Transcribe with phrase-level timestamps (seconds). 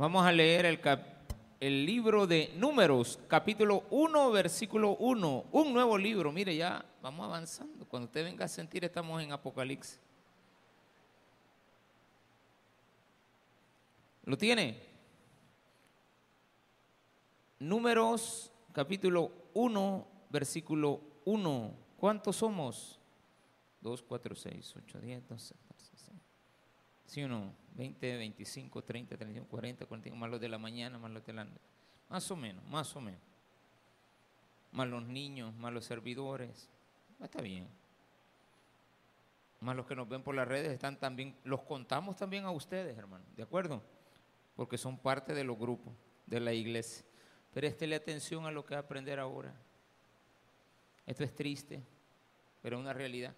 [0.00, 0.80] Vamos a leer el,
[1.60, 5.44] el libro de Números, capítulo 1, versículo 1.
[5.52, 6.32] Un nuevo libro.
[6.32, 7.84] Mire, ya vamos avanzando.
[7.84, 10.00] Cuando usted venga a sentir, estamos en Apocalipsis.
[14.24, 14.80] ¿Lo tiene?
[17.58, 21.74] Números, capítulo 1, versículo 1.
[21.98, 22.98] ¿Cuántos somos?
[23.82, 26.20] 2, 4, 6, 8, 10, 12, 13, 16.
[27.04, 27.52] ¿Sí o no?
[27.74, 31.44] 20, 25, 30, 31, 40, 41, más los de la mañana, más los de la
[31.44, 31.60] noche.
[32.08, 33.20] Más o menos, más o menos.
[34.72, 36.68] Más los niños, más los servidores.
[37.22, 37.68] Está bien.
[39.60, 42.96] Más los que nos ven por las redes están también, los contamos también a ustedes,
[42.96, 43.82] hermano, ¿de acuerdo?
[44.56, 45.92] Porque son parte de los grupos
[46.26, 47.04] de la iglesia.
[47.52, 49.54] Préstele atención a lo que va a aprender ahora.
[51.04, 51.82] Esto es triste,
[52.62, 53.34] pero es una realidad.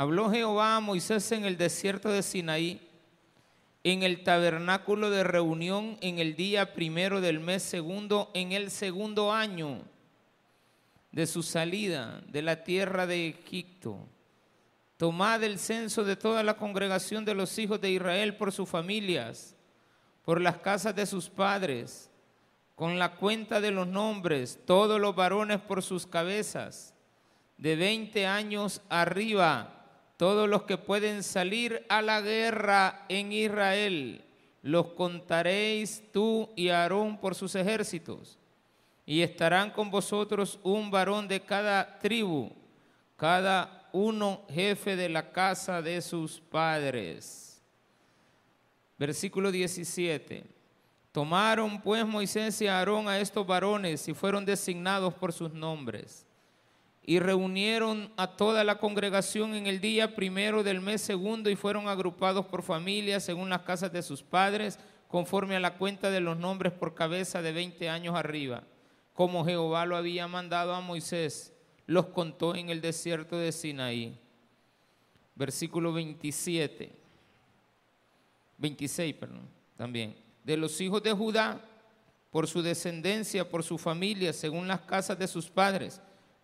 [0.00, 2.80] Habló Jehová a Moisés en el desierto de Sinaí,
[3.84, 9.30] en el tabernáculo de reunión en el día primero del mes segundo, en el segundo
[9.30, 9.82] año
[11.12, 13.98] de su salida de la tierra de Egipto.
[14.96, 19.54] Tomad el censo de toda la congregación de los hijos de Israel por sus familias,
[20.24, 22.08] por las casas de sus padres,
[22.74, 26.94] con la cuenta de los nombres, todos los varones por sus cabezas,
[27.58, 29.76] de 20 años arriba
[30.20, 34.22] todos los que pueden salir a la guerra en Israel,
[34.60, 38.38] los contaréis tú y Aarón por sus ejércitos,
[39.06, 42.52] y estarán con vosotros un varón de cada tribu,
[43.16, 47.62] cada uno jefe de la casa de sus padres.
[48.98, 50.44] Versículo 17.
[51.12, 56.26] Tomaron pues Moisés y Aarón a estos varones y fueron designados por sus nombres
[57.02, 61.88] y reunieron a toda la congregación en el día primero del mes segundo y fueron
[61.88, 66.36] agrupados por familias según las casas de sus padres, conforme a la cuenta de los
[66.36, 68.62] nombres por cabeza de 20 años arriba,
[69.14, 71.52] como Jehová lo había mandado a Moisés,
[71.86, 74.16] los contó en el desierto de Sinaí.
[75.34, 76.92] Versículo 27,
[78.58, 80.14] 26, perdón, también.
[80.44, 81.60] De los hijos de Judá,
[82.30, 86.00] por su descendencia, por su familia, según las casas de sus padres,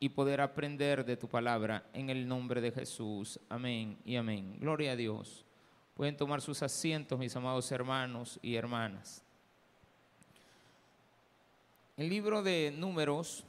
[0.00, 3.38] y poder aprender de tu palabra en el nombre de Jesús.
[3.48, 4.56] Amén y amén.
[4.58, 5.44] Gloria a Dios.
[5.94, 9.22] Pueden tomar sus asientos, mis amados hermanos y hermanas.
[11.96, 13.44] El libro de números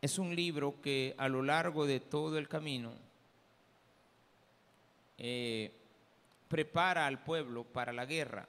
[0.00, 2.92] es un libro que a lo largo de todo el camino
[5.18, 5.72] eh,
[6.50, 8.46] prepara al pueblo para la guerra.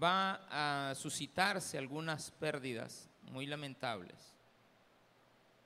[0.00, 4.34] Va a suscitarse algunas pérdidas muy lamentables,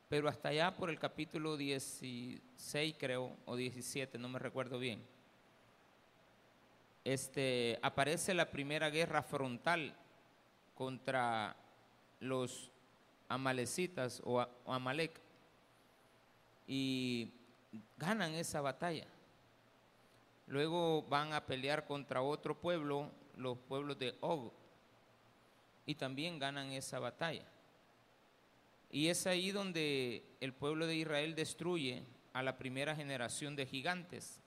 [0.09, 5.05] pero hasta allá por el capítulo 16 creo, o 17, no me recuerdo bien,
[7.05, 9.97] este, aparece la primera guerra frontal
[10.77, 11.57] contra
[12.21, 12.71] los
[13.29, 15.21] amalecitas o Amalek
[16.69, 17.33] y
[17.97, 19.07] ganan esa batalla.
[20.47, 24.53] Luego van a pelear contra otro pueblo, los pueblos de Og,
[25.87, 27.47] y también ganan esa batalla.
[28.91, 34.41] Y es ahí donde el pueblo de Israel destruye a la primera generación de gigantes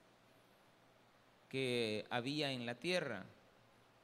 [1.50, 3.26] que había en la tierra,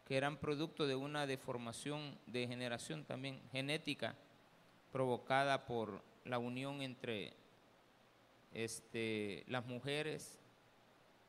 [0.05, 4.15] que eran producto de una deformación de generación también genética
[4.91, 7.33] provocada por la unión entre
[8.53, 10.39] este, las mujeres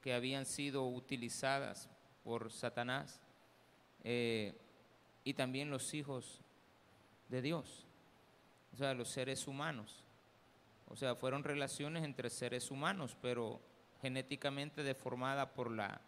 [0.07, 1.91] que habían sido utilizadas
[2.23, 3.21] por Satanás
[4.05, 4.55] eh,
[5.25, 6.43] y también los hijos
[7.29, 7.85] de Dios,
[8.73, 10.05] o sea, los seres humanos.
[10.87, 13.61] O sea, fueron relaciones entre seres humanos, pero
[14.01, 16.01] genéticamente deformada por la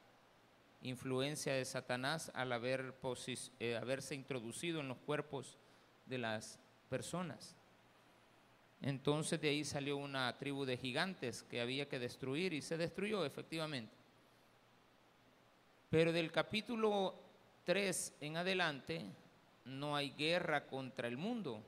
[0.83, 5.59] influencia de Satanás al eh, haberse introducido en los cuerpos
[6.07, 7.58] de las personas.
[8.81, 13.25] Entonces de ahí salió una tribu de gigantes que había que destruir y se destruyó
[13.25, 13.93] efectivamente.
[15.91, 17.15] Pero del capítulo
[17.65, 19.05] 3 en adelante
[19.65, 21.63] no hay guerra contra el mundo,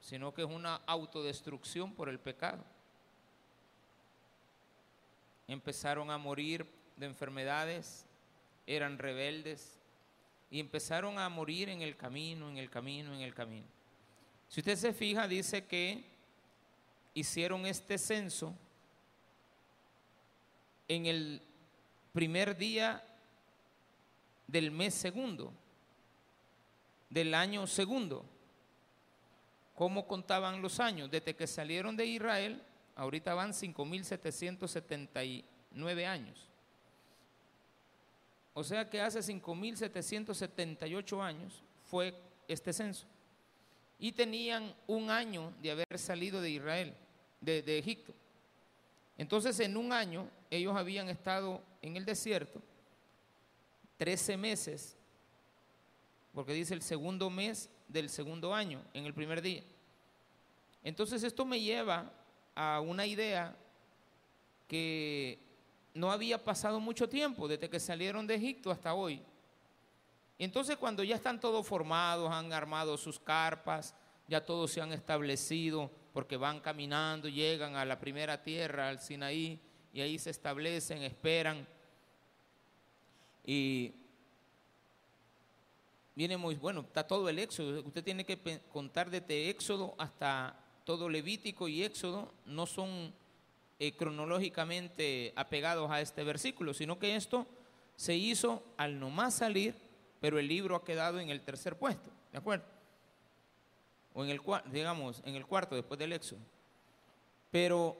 [0.00, 2.62] sino que es una autodestrucción por el pecado.
[5.48, 6.66] Empezaron a morir
[6.96, 8.04] de enfermedades,
[8.66, 9.78] eran rebeldes
[10.50, 13.66] y empezaron a morir en el camino, en el camino, en el camino.
[14.48, 16.15] Si usted se fija, dice que
[17.16, 18.52] hicieron este censo
[20.86, 21.40] en el
[22.12, 23.02] primer día
[24.46, 25.50] del mes segundo,
[27.08, 28.26] del año segundo.
[29.74, 31.10] ¿Cómo contaban los años?
[31.10, 32.62] Desde que salieron de Israel,
[32.96, 36.50] ahorita van 5.779 años.
[38.52, 42.14] O sea que hace 5.778 años fue
[42.46, 43.06] este censo.
[43.98, 46.94] Y tenían un año de haber salido de Israel,
[47.46, 48.12] de, Egipto.
[49.16, 52.60] Entonces en un año ellos habían estado en el desierto
[53.96, 54.96] 13 meses,
[56.34, 59.62] porque dice el segundo mes del segundo año, en el primer día.
[60.82, 62.12] Entonces esto me lleva
[62.54, 63.56] a una idea
[64.68, 65.38] que
[65.94, 69.22] no había pasado mucho tiempo desde que salieron de Egipto hasta hoy.
[70.38, 73.94] Entonces cuando ya están todos formados, han armado sus carpas,
[74.28, 79.60] ya todos se han establecido porque van caminando, llegan a la primera tierra, al Sinaí,
[79.92, 81.68] y ahí se establecen, esperan.
[83.44, 83.92] Y
[86.14, 87.82] viene muy bueno, está todo el éxodo.
[87.84, 93.12] Usted tiene que contar desde éxodo hasta todo Levítico y éxodo, no son
[93.78, 97.46] eh, cronológicamente apegados a este versículo, sino que esto
[97.94, 99.74] se hizo al nomás salir,
[100.22, 102.75] pero el libro ha quedado en el tercer puesto, ¿de acuerdo?
[104.16, 104.40] O en el
[104.72, 106.40] digamos, en el cuarto después del Éxodo.
[107.52, 107.96] Pero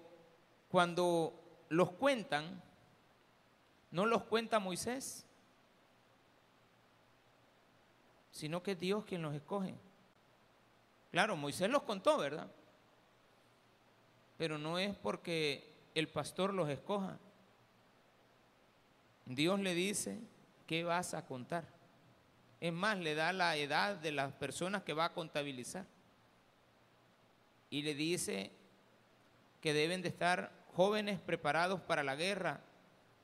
[0.68, 1.32] cuando
[1.68, 2.60] los cuentan,
[3.92, 5.24] no los cuenta Moisés,
[8.32, 9.76] sino que es Dios quien los escoge.
[11.12, 12.50] Claro, Moisés los contó, ¿verdad?
[14.36, 17.18] pero no es porque el pastor los escoja.
[19.24, 20.20] Dios le dice,
[20.66, 21.64] ¿qué vas a contar?
[22.60, 25.86] Es más, le da la edad de las personas que va a contabilizar.
[27.70, 28.52] Y le dice
[29.60, 32.60] que deben de estar jóvenes preparados para la guerra,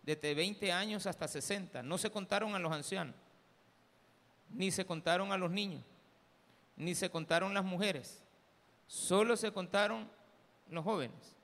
[0.02, 1.82] desde 20 años hasta 60.
[1.82, 3.14] No se contaron a los ancianos,
[4.50, 5.82] ni se contaron a los niños,
[6.76, 8.22] ni se contaron las mujeres.
[8.86, 10.08] Solo se contaron
[10.68, 11.36] los jóvenes.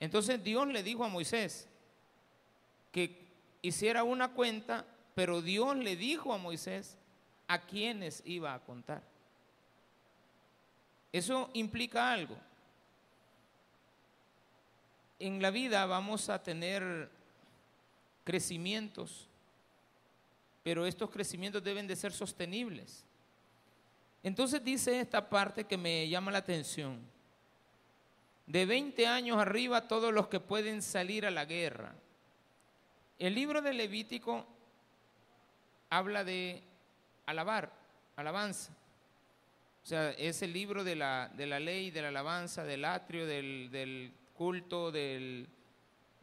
[0.00, 1.68] Entonces Dios le dijo a Moisés
[2.92, 3.26] que
[3.62, 4.84] hiciera una cuenta,
[5.14, 6.96] pero Dios le dijo a Moisés
[7.48, 9.02] a quiénes iba a contar.
[11.12, 12.36] Eso implica algo.
[15.18, 17.08] En la vida vamos a tener
[18.24, 19.28] crecimientos,
[20.62, 23.04] pero estos crecimientos deben de ser sostenibles.
[24.22, 26.98] Entonces dice esta parte que me llama la atención
[28.46, 31.94] de 20 años arriba todos los que pueden salir a la guerra.
[33.18, 34.46] El libro de Levítico
[35.90, 36.62] habla de
[37.26, 37.72] alabar,
[38.14, 38.72] alabanza.
[39.86, 43.24] O sea, es el libro de la, de la ley, de la alabanza, del atrio,
[43.24, 45.48] del, culto, del,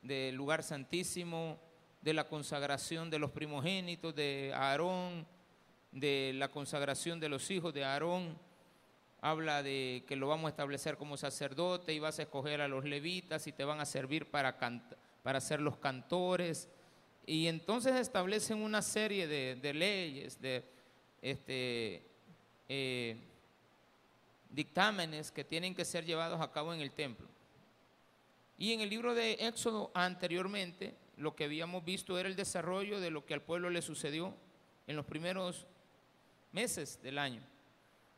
[0.02, 1.58] del lugar santísimo,
[2.02, 5.26] de la consagración de los primogénitos de Aarón,
[5.94, 8.38] de la consagración de los hijos de Aarón
[9.22, 12.84] habla de que lo vamos a establecer como sacerdote y vas a escoger a los
[12.84, 14.60] levitas y te van a servir para,
[15.24, 16.68] para ser los cantores.
[17.26, 20.66] Y entonces establecen una serie de, leyes, de
[21.22, 22.06] este,
[22.68, 23.30] eh,
[24.54, 27.28] dictámenes que tienen que ser llevados a cabo en el templo.
[28.58, 33.12] Y en el libro de Éxodo anteriormente, lo que habíamos visto era el desarrollo de
[33.12, 34.34] lo que al pueblo le sucedió
[34.88, 35.66] en los primeros
[36.52, 37.42] meses del año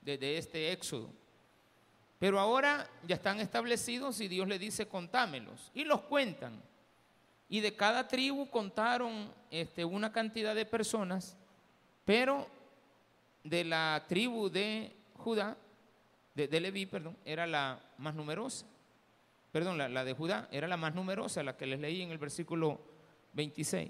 [0.01, 1.10] de, este éxodo.
[2.20, 5.72] Pero ahora ya están establecidos y Dios le dice contámelos.
[5.74, 6.62] Y los cuentan.
[7.50, 11.38] Y de cada tribu contaron este, una cantidad de personas,
[12.04, 12.48] pero
[13.44, 15.58] de la tribu de Judá,
[16.36, 18.65] de, de Leví, perdón, era la más numerosa.
[19.56, 22.77] Perdón, la, de Judá era la más numerosa, la que les leí en el versículo
[23.32, 23.89] 26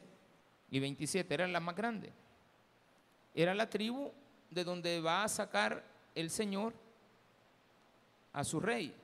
[0.70, 2.14] y 27, era la más grande.
[3.34, 4.12] Era la tribu
[4.52, 5.84] de donde va a sacar
[6.14, 6.76] el Señor
[8.32, 8.96] a su rey.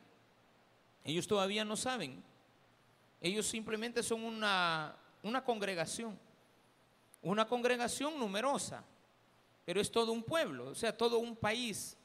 [1.04, 2.24] Ellos todavía no saben.
[3.20, 6.16] Ellos simplemente son una, una congregación,
[7.24, 8.84] una congregación numerosa,
[9.66, 11.98] pero es todo un pueblo, o sea, todo un país.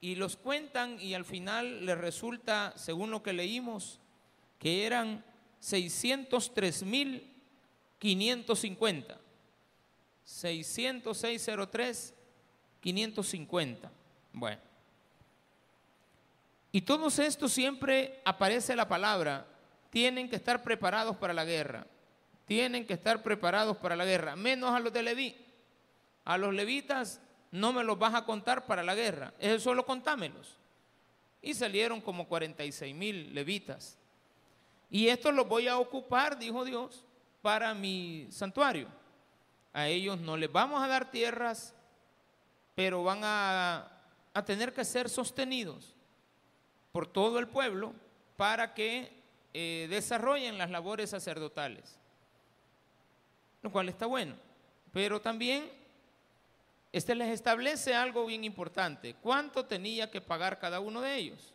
[0.00, 4.00] Y los cuentan y al final les resulta, según lo que leímos,
[4.58, 5.24] que eran
[5.58, 7.34] 603 mil
[7.98, 9.18] 550.
[10.24, 12.14] 60603
[12.80, 13.90] 550.
[14.32, 14.60] Bueno,
[16.70, 19.46] Y todos estos siempre aparece la palabra,
[19.90, 21.86] tienen que estar preparados para la guerra,
[22.46, 25.44] tienen que estar preparados para la guerra, menos a los de Leví.
[26.24, 30.56] A los levitas no me los vas a contar para la guerra, eso solo contámelos.
[31.40, 33.96] Y salieron como 46 mil levitas.
[34.90, 37.04] Y estos los voy a ocupar, dijo Dios,
[37.42, 38.88] para mi santuario.
[39.72, 41.74] A ellos no les vamos a dar tierras,
[42.74, 43.92] pero van a,
[44.46, 45.94] tener que ser sostenidos
[46.92, 47.92] por todo el pueblo
[48.36, 51.98] para que eh, desarrollen las labores sacerdotales,
[53.62, 54.36] lo cual está bueno.
[54.92, 55.68] Pero también
[56.92, 61.54] este les establece algo bien importante, cuánto tenía que pagar cada uno de ellos.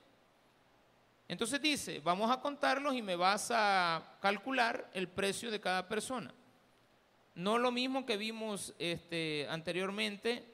[1.27, 6.33] Entonces dice, vamos a contarlos y me vas a calcular el precio de cada persona.
[7.35, 10.45] No lo mismo que vimos este, anteriormente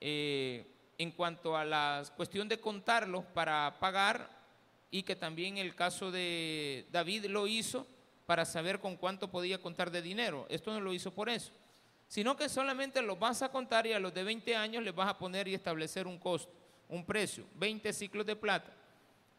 [0.00, 0.64] eh,
[0.98, 4.30] en cuanto a la cuestión de contarlos para pagar
[4.90, 7.86] y que también el caso de David lo hizo
[8.26, 10.46] para saber con cuánto podía contar de dinero.
[10.48, 11.52] Esto no lo hizo por eso,
[12.08, 15.08] sino que solamente los vas a contar y a los de 20 años les vas
[15.08, 16.52] a poner y establecer un costo,
[16.88, 18.72] un precio, 20 ciclos de plata.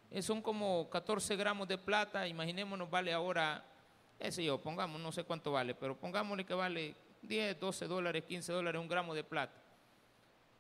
[0.10, 3.64] Eh, son como 14 gramos de plata, imaginémonos, vale ahora,
[4.20, 8.52] ese yo, pongamos, no sé cuánto vale, pero pongámosle que vale 10, 12 dólares, 15
[8.54, 9.62] dólares un gramo de plata.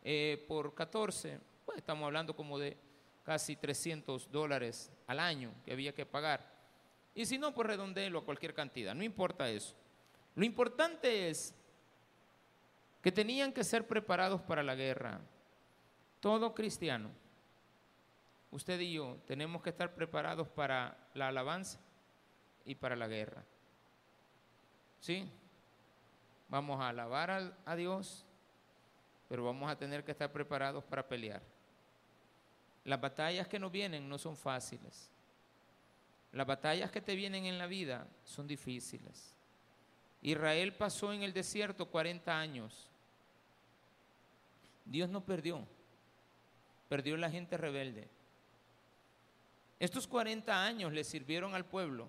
[0.03, 2.77] Eh, por 14, pues estamos hablando como de
[3.23, 6.55] casi 300 dólares al año que había que pagar.
[7.13, 9.75] Y si no, pues redondéelo a cualquier cantidad, no importa eso.
[10.35, 11.53] Lo importante es
[13.01, 15.21] que tenían que ser preparados para la guerra.
[16.19, 17.11] Todo cristiano
[18.51, 21.79] usted y yo tenemos que estar preparados para la alabanza
[22.65, 23.43] y para la guerra.
[24.99, 25.29] ¿Sí?
[26.49, 28.25] Vamos a alabar a, Dios,
[29.27, 31.41] pero vamos a tener que estar preparados para pelear.
[32.83, 35.11] Las batallas que nos vienen no son fáciles.
[36.31, 39.35] Las batallas que te vienen en la vida son difíciles.
[40.21, 42.89] Israel pasó en el desierto 40 años.
[44.85, 45.65] Dios no perdió,
[46.89, 48.07] perdió la gente rebelde.
[49.79, 52.07] Estos 40 años le sirvieron al pueblo,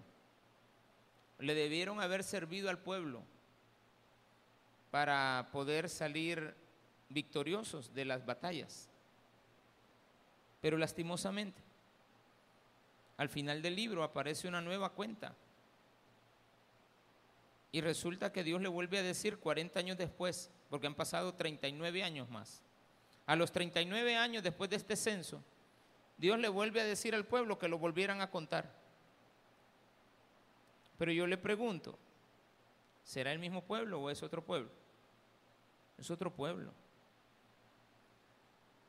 [1.39, 3.23] le debieron haber servido al pueblo
[4.91, 6.55] para poder salir
[7.11, 8.89] victoriosos de las batallas.
[10.61, 11.61] Pero lastimosamente,
[13.17, 15.35] al final del libro aparece una nueva cuenta.
[17.71, 22.03] Y resulta que Dios le vuelve a decir 40 años después, porque han pasado 39
[22.03, 22.63] años más.
[23.27, 25.43] A los 39 años después de este censo,
[26.17, 28.73] Dios le vuelve a decir al pueblo que lo volvieran a contar.
[30.97, 31.99] Pero yo le pregunto,
[33.05, 34.71] ¿será el mismo pueblo o es otro pueblo?
[35.99, 36.73] Es otro pueblo.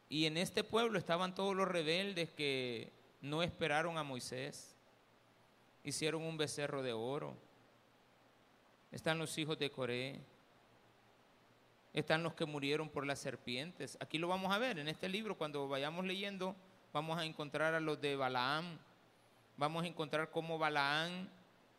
[0.09, 4.75] Y en este pueblo estaban todos los rebeldes que no esperaron a Moisés,
[5.83, 7.38] hicieron un becerro de oro.
[8.91, 10.19] Están los hijos de Coré,
[11.93, 13.98] están los que murieron por las serpientes.
[14.00, 15.38] Aquí lo vamos a ver en este libro.
[15.38, 16.55] Cuando vayamos leyendo
[16.91, 18.79] vamos a encontrar a los de Balaam,
[19.58, 21.29] vamos a encontrar cómo Balaam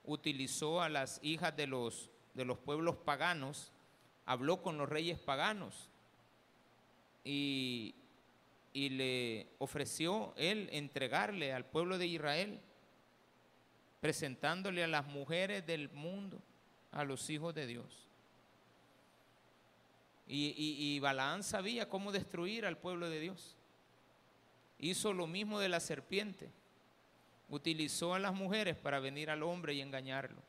[0.05, 3.73] utilizó a las hijas de los, de los pueblos paganos,
[4.27, 5.89] habló con los reyes paganos.
[7.25, 7.95] Y,
[8.73, 12.61] y le ofreció él entregarle al pueblo de Israel,
[14.01, 16.41] presentándole a las mujeres del mundo,
[16.93, 18.07] a los hijos de Dios.
[20.27, 23.57] Y, y, y Balaam sabía cómo destruir al pueblo de Dios
[24.81, 26.51] hizo lo mismo de la serpiente.
[27.49, 30.41] Utilizó a las mujeres para venir al hombre y engañarlo.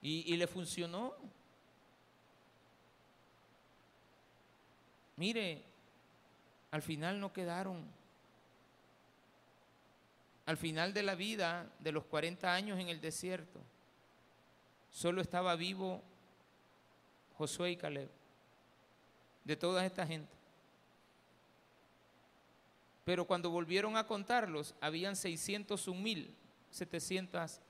[0.00, 1.12] Y, le funcionó.
[5.16, 5.62] Mire,
[6.70, 7.84] al final no quedaron.
[10.46, 13.60] Al final de la vida, de los 40 años en el desierto,
[14.98, 16.02] solo estaba vivo
[17.36, 18.10] Josué y Caleb.
[19.44, 20.32] De toda esta gente.
[23.04, 26.34] Pero cuando volvieron a contarlos, habían 601 mil,
[26.70, 27.60] 700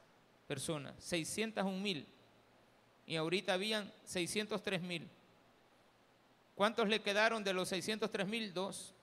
[0.46, 2.06] personas, 601 mil.
[3.06, 5.06] Y ahorita habían 603 mil.
[6.54, 8.54] ¿Cuántos le quedaron de los 603 mil?
[8.54, 8.94] Dos.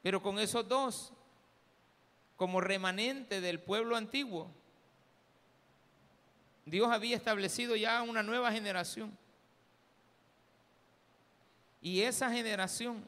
[0.00, 1.12] Pero con esos dos,
[2.36, 4.48] como remanente del pueblo antiguo,
[6.66, 9.16] Dios había establecido ya una nueva generación.
[11.80, 13.06] Y esa generación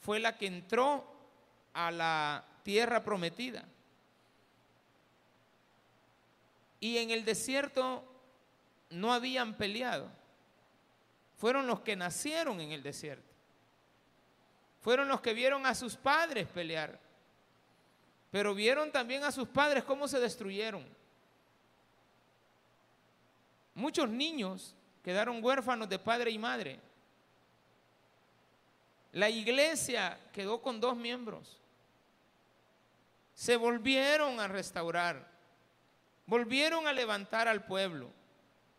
[0.00, 1.04] fue la que entró
[1.74, 3.64] a la tierra prometida.
[6.78, 8.04] Y en el desierto
[8.90, 10.08] no habían peleado.
[11.38, 13.28] Fueron los que nacieron en el desierto.
[14.80, 17.00] Fueron los que vieron a sus padres pelear.
[18.30, 20.86] Pero vieron también a sus padres cómo se destruyeron.
[23.76, 26.80] Muchos niños quedaron huérfanos de padre y madre.
[29.12, 31.60] La iglesia quedó con dos miembros.
[33.34, 35.30] Se volvieron a restaurar.
[36.24, 38.10] Volvieron a levantar al pueblo.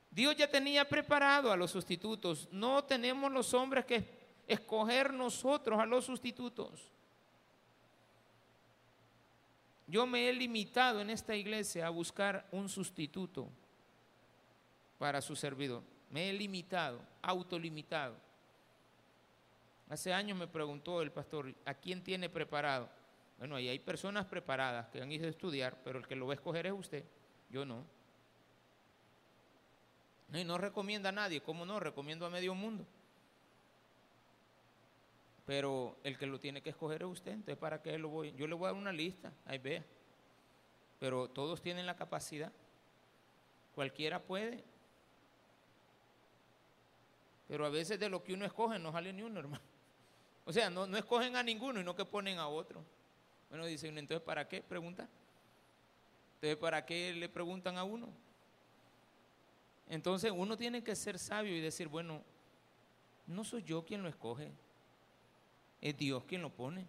[0.10, 2.48] Dios ya tenía preparado a los sustitutos.
[2.52, 4.04] No tenemos los hombres que
[4.48, 6.92] escoger nosotros a los sustitutos.
[9.86, 13.48] Yo me he limitado en esta iglesia a buscar un sustituto
[14.98, 15.84] para su servidor.
[16.10, 18.16] Me he limitado, autolimitado.
[19.90, 22.90] Hace años me preguntó el pastor, ¿a quién tiene preparado?
[23.38, 26.34] Bueno, ahí hay personas preparadas que han ido a estudiar, pero el que lo va
[26.34, 27.04] a escoger es usted,
[27.50, 27.84] yo no.
[30.34, 31.80] Y no recomienda a nadie, ¿cómo no?
[31.80, 32.86] Recomiendo a medio mundo.
[35.46, 38.34] Pero el que lo tiene que escoger es usted, entonces ¿para qué lo voy?
[38.34, 39.86] Yo le voy a dar una lista, ahí vea.
[41.00, 42.52] Pero todos tienen la capacidad.
[43.74, 44.64] Cualquiera puede.
[47.48, 49.64] Pero a veces de lo que uno escoge no sale ni uno, hermano.
[50.46, 52.84] O sea, no, no escogen a ninguno y no que ponen a otro.
[53.50, 54.62] Bueno, dicen, entonces ¿para qué?
[54.62, 55.08] Pregunta.
[56.36, 58.10] Entonces, ¿para qué le preguntan a uno?
[59.90, 62.22] Entonces uno tiene que ser sabio y decir, bueno,
[63.26, 64.52] no soy yo quien lo escoge,
[65.82, 66.86] es Dios quien lo pone.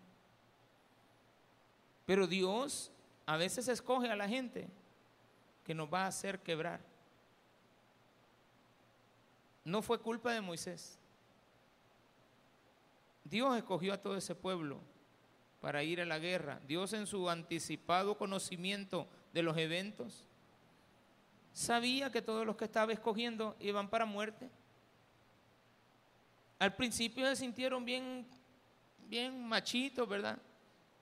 [2.06, 2.90] Pero Dios
[3.26, 4.68] a veces escoge a la gente
[5.64, 6.80] que nos va a hacer quebrar.
[9.68, 10.98] No fue culpa de Moisés.
[13.24, 14.80] Dios escogió a todo ese pueblo
[15.60, 16.60] para ir a la guerra.
[16.66, 20.24] Dios en su anticipado conocimiento de los eventos
[21.52, 24.48] sabía que todos los que estaba escogiendo iban para muerte.
[26.58, 28.26] Al principio se sintieron bien
[29.08, 30.38] bien machitos, ¿verdad?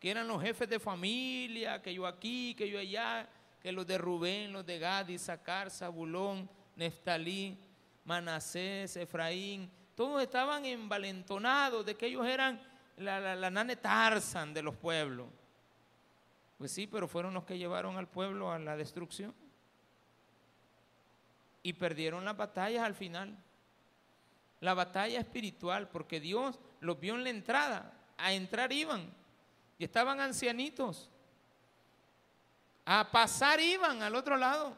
[0.01, 3.29] Que eran los jefes de familia, que yo aquí, que yo allá,
[3.61, 7.59] que los de Rubén, los de Gad, Isaacar, Zabulón, Neftalí,
[8.07, 12.61] Manasés, Efraín, todos estaban envalentonados de que ellos eran
[12.97, 15.27] la, la, la nane Tarzan de los pueblos.
[16.57, 19.35] Pues sí, pero fueron los que llevaron al pueblo a la destrucción.
[21.63, 23.37] Y perdieron las batallas al final.
[24.61, 29.13] La batalla espiritual, porque Dios los vio en la entrada a entrar iban.
[29.79, 31.11] Y estaban ancianitos.
[32.85, 34.77] A pasar iban al otro lado.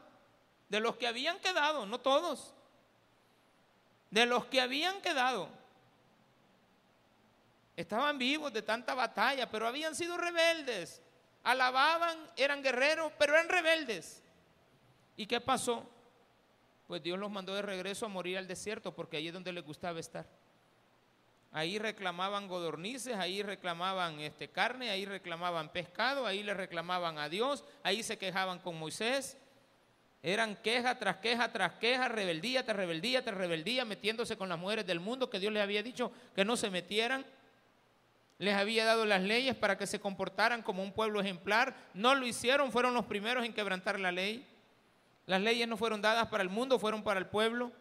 [0.67, 2.55] De los que habían quedado, no todos.
[4.09, 5.49] De los que habían quedado.
[7.75, 11.01] Estaban vivos de tanta batalla, pero habían sido rebeldes.
[11.43, 14.21] Alababan, eran guerreros, pero eran rebeldes.
[15.15, 15.89] ¿Y qué pasó?
[16.87, 19.63] Pues Dios los mandó de regreso a morir al desierto, porque allí es donde les
[19.63, 20.25] gustaba estar.
[21.51, 27.63] Ahí reclamaban godornices, ahí reclamaban este, carne, ahí reclamaban pescado, ahí le reclamaban a Dios,
[27.81, 29.37] ahí se quejaban con Moisés.
[30.21, 34.85] Eran queja tras queja tras queja, rebeldía tras rebeldía tras rebeldía, metiéndose con las mujeres
[34.85, 37.25] del mundo que Dios les había dicho que no se metieran.
[38.37, 41.75] Les había dado las leyes para que se comportaran como un pueblo ejemplar.
[41.93, 44.45] No lo hicieron, fueron los primeros en quebrantar la ley.
[45.25, 47.71] Las leyes no fueron dadas para el mundo, fueron para el pueblo.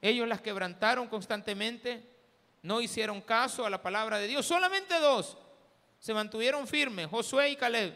[0.00, 2.12] Ellos las quebrantaron constantemente
[2.62, 4.46] no hicieron caso a la palabra de Dios.
[4.46, 5.36] Solamente dos
[5.98, 7.94] se mantuvieron firmes, Josué y Caleb.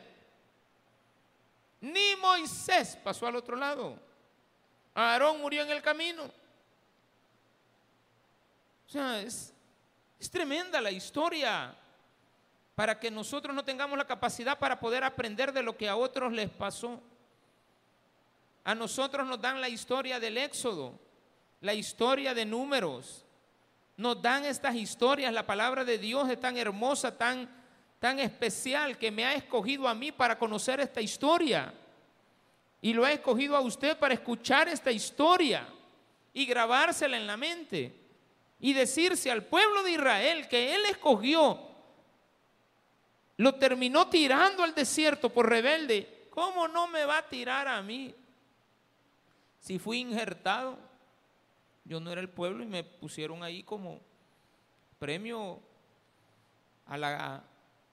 [1.87, 3.97] Ni Moisés pasó al otro lado.
[4.93, 6.25] Aarón murió en el camino.
[6.25, 6.31] O
[8.91, 9.53] sea, es,
[10.31, 11.73] tremenda la historia
[12.75, 16.33] para que nosotros no tengamos la capacidad para poder aprender de lo que a otros
[16.33, 17.01] les pasó.
[18.65, 20.99] A nosotros nos dan la historia del Éxodo,
[21.61, 23.25] la historia de números,
[23.97, 25.33] nos dan estas historias.
[25.33, 27.49] La palabra de Dios es tan hermosa, tan,
[27.99, 31.73] tan especial, que me ha escogido a mí para conocer esta historia.
[32.81, 35.67] Y lo ha escogido a usted para escuchar esta historia
[36.33, 37.95] y grabársela en la mente.
[38.61, 41.61] Y decirse al pueblo de Israel que Él escogió,
[43.37, 46.29] lo terminó tirando al desierto por rebelde.
[46.31, 48.15] ¿Cómo no me va a tirar a mí?
[49.61, 50.87] Si fui injertado
[51.87, 54.01] yo no era el pueblo y me pusieron ahí como
[54.99, 55.61] premio
[56.87, 57.45] a la,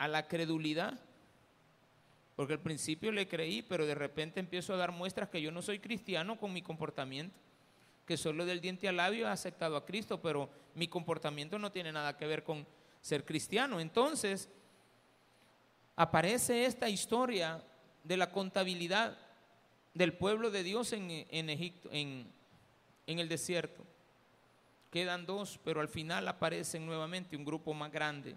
[0.04, 1.00] a la credulidad.
[2.36, 5.62] Porque al principio le creí, pero de repente empiezo a dar muestras que yo no
[5.62, 7.36] soy cristiano con mi comportamiento,
[8.06, 11.92] que solo del diente al labio he aceptado a Cristo, pero mi comportamiento no tiene
[11.92, 12.66] nada que ver con
[13.02, 13.80] ser cristiano.
[13.80, 14.50] Entonces,
[15.96, 17.64] aparece esta historia
[18.04, 19.18] de la contabilidad
[19.94, 21.12] del pueblo de Dios en,
[21.50, 22.30] Egipto, en,
[23.08, 23.86] en el desierto.
[24.90, 28.36] Quedan dos, pero al final aparecen nuevamente un grupo más grande,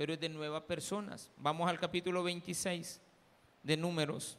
[0.00, 1.30] pero es de nuevas personas.
[1.36, 3.02] Vamos al capítulo 26.
[3.62, 4.38] de números.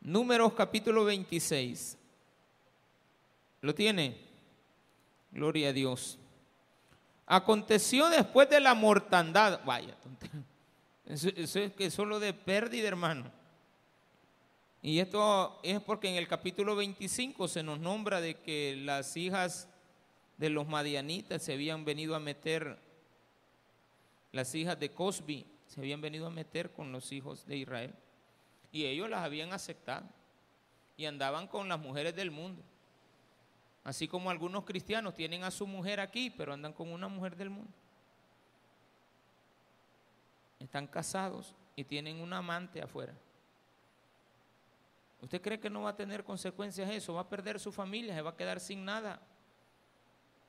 [0.00, 1.98] Números capítulo 26.
[3.60, 4.16] ¿Lo tiene?
[5.32, 6.16] Gloria a Dios.
[7.26, 9.64] Aconteció después de la mortandad.
[9.64, 9.96] Vaya,
[11.06, 13.24] eso, eso es que solo de pérdida, hermano.
[14.80, 19.66] Y esto es porque en el capítulo 25 se nos nombra de que las hijas
[20.42, 22.76] de los madianitas se habían venido a meter,
[24.32, 27.94] las hijas de Cosbi se habían venido a meter con los hijos de Israel.
[28.72, 30.04] Y ellos las habían aceptado.
[30.96, 32.60] Y andaban con las mujeres del mundo.
[33.84, 37.50] Así como algunos cristianos tienen a su mujer aquí, pero andan con una mujer del
[37.50, 37.70] mundo.
[40.58, 43.14] Están casados y tienen un amante afuera.
[45.20, 47.14] ¿Usted cree que no va a tener consecuencias eso?
[47.14, 49.22] Va a perder su familia, se va a quedar sin nada.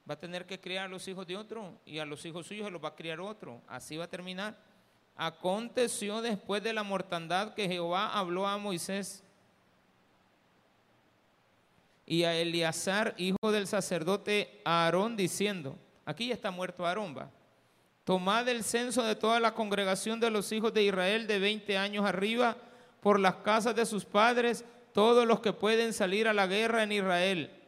[0.10, 2.66] Va a tener que criar a los hijos de otro y a los hijos suyos
[2.66, 3.62] se los va a criar otro.
[3.68, 4.58] Así va a terminar.
[5.16, 9.24] Aconteció después de la mortandad que Jehová habló a Moisés
[12.06, 17.30] y a Eleazar, hijo del sacerdote Aarón, diciendo, aquí ya está muerto Aarón, va.
[18.04, 22.06] Tomad el censo de toda la congregación de los hijos de Israel de 20 años
[22.06, 22.58] arriba
[23.00, 26.92] por las casas de sus padres, todos los que pueden salir a la guerra en
[26.92, 27.63] Israel.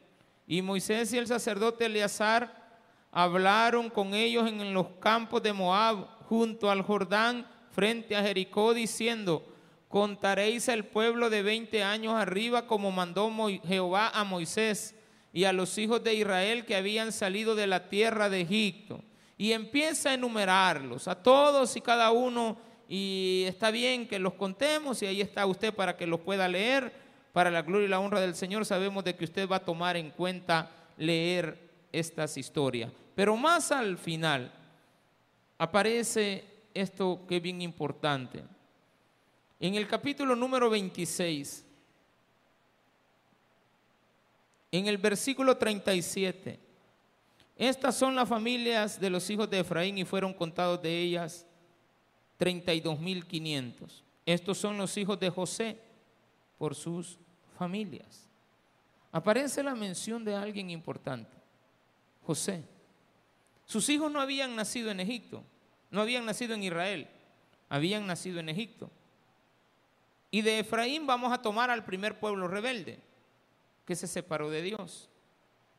[0.48, 2.66] Y Moisés y el sacerdote Eleazar
[3.12, 9.46] hablaron con ellos en los campos de Moab, junto al Jordán, frente a Jericó, diciendo,
[9.88, 13.32] contaréis al pueblo de 20 años arriba como mandó
[13.66, 14.96] Jehová a Moisés
[15.32, 19.04] y a los hijos de Israel que habían salido de la tierra de Egipto.
[19.38, 25.02] Y empieza a enumerarlos, a todos y cada uno, y está bien que los contemos,
[25.02, 27.05] y ahí está usted para que los pueda leer,
[27.36, 29.98] para la gloria y la honra del Señor, sabemos de que usted va a tomar
[29.98, 31.60] en cuenta leer
[31.92, 32.90] estas historias.
[33.14, 34.54] Pero más al final
[35.58, 38.42] aparece esto que es bien importante.
[39.60, 41.66] En el capítulo número 26,
[44.72, 46.58] en el versículo 37,
[47.58, 51.46] estas son las familias de los hijos de Efraín y fueron contados de ellas
[52.40, 54.04] 32.500.
[54.26, 55.78] Estos son los hijos de José
[56.58, 57.20] por sus
[57.56, 58.28] familias.
[59.12, 61.32] Aparece la mención de alguien importante,
[62.26, 62.64] José.
[63.66, 65.44] Sus hijos no habían nacido en Egipto,
[65.90, 67.08] no habían nacido en Israel,
[67.70, 68.92] habían nacido en Egipto.
[70.32, 73.00] Y de Efraín vamos a tomar al primer pueblo rebelde,
[73.86, 75.10] que se separó de Dios.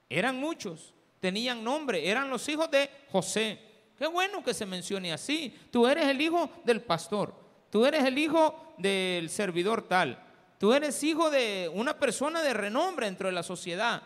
[0.09, 3.61] Eran muchos, tenían nombre, eran los hijos de José.
[3.99, 5.55] Qué bueno que se mencione así.
[5.71, 7.35] Tú eres el hijo del pastor,
[7.71, 10.26] tú eres el hijo del servidor tal,
[10.59, 14.03] tú eres hijo de una persona de renombre dentro de la sociedad.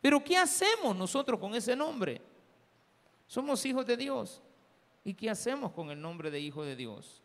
[0.00, 2.20] Pero ¿qué hacemos nosotros con ese nombre?
[3.26, 4.40] Somos hijos de Dios.
[5.04, 7.22] ¿Y qué hacemos con el nombre de hijo de Dios?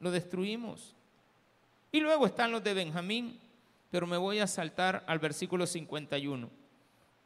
[0.00, 0.94] Lo destruimos.
[1.90, 3.38] Y luego están los de Benjamín,
[3.90, 6.48] pero me voy a saltar al versículo 51.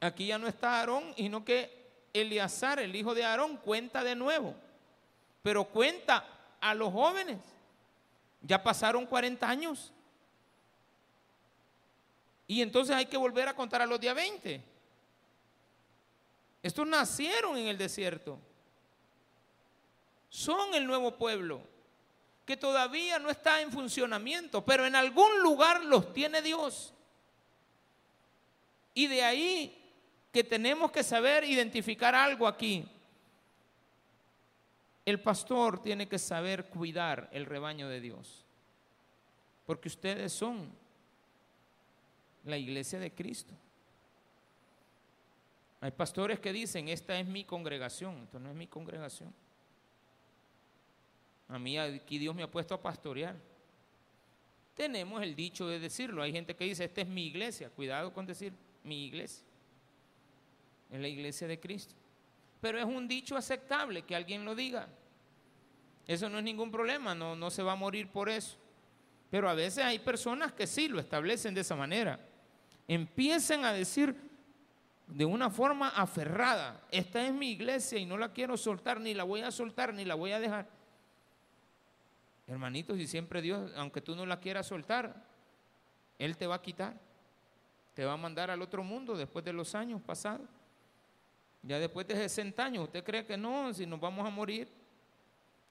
[0.00, 1.80] Aquí ya no está Aarón, sino que
[2.12, 4.54] Eleazar, el hijo de Aarón, cuenta de nuevo.
[5.42, 6.26] Pero cuenta
[6.60, 7.38] a los jóvenes.
[8.42, 9.92] Ya pasaron 40 años.
[12.50, 14.60] Y entonces hay que volver a contar a los de 20.
[16.64, 18.40] Estos nacieron en el desierto.
[20.28, 21.62] Son el nuevo pueblo
[22.44, 26.92] que todavía no está en funcionamiento, pero en algún lugar los tiene Dios.
[28.94, 29.92] Y de ahí
[30.32, 32.84] que tenemos que saber identificar algo aquí.
[35.04, 38.44] El pastor tiene que saber cuidar el rebaño de Dios,
[39.66, 40.80] porque ustedes son
[42.44, 43.54] la iglesia de Cristo.
[45.80, 49.32] Hay pastores que dicen, esta es mi congregación, esto no es mi congregación.
[51.48, 53.34] A mí aquí Dios me ha puesto a pastorear.
[54.74, 56.22] Tenemos el dicho de decirlo.
[56.22, 57.70] Hay gente que dice, esta es mi iglesia.
[57.70, 58.52] Cuidado con decir
[58.84, 59.44] mi iglesia.
[60.90, 61.94] Es la iglesia de Cristo.
[62.60, 64.88] Pero es un dicho aceptable que alguien lo diga.
[66.06, 68.56] Eso no es ningún problema, no, no se va a morir por eso.
[69.30, 72.18] Pero a veces hay personas que sí lo establecen de esa manera.
[72.92, 74.16] Empiezan a decir
[75.06, 79.22] de una forma aferrada, esta es mi iglesia y no la quiero soltar, ni la
[79.22, 80.68] voy a soltar, ni la voy a dejar.
[82.48, 85.24] Hermanitos, y siempre Dios, aunque tú no la quieras soltar,
[86.18, 86.98] Él te va a quitar.
[87.94, 90.48] Te va a mandar al otro mundo después de los años pasados.
[91.62, 93.72] Ya después de 60 años, ¿usted cree que no?
[93.72, 94.68] Si nos vamos a morir.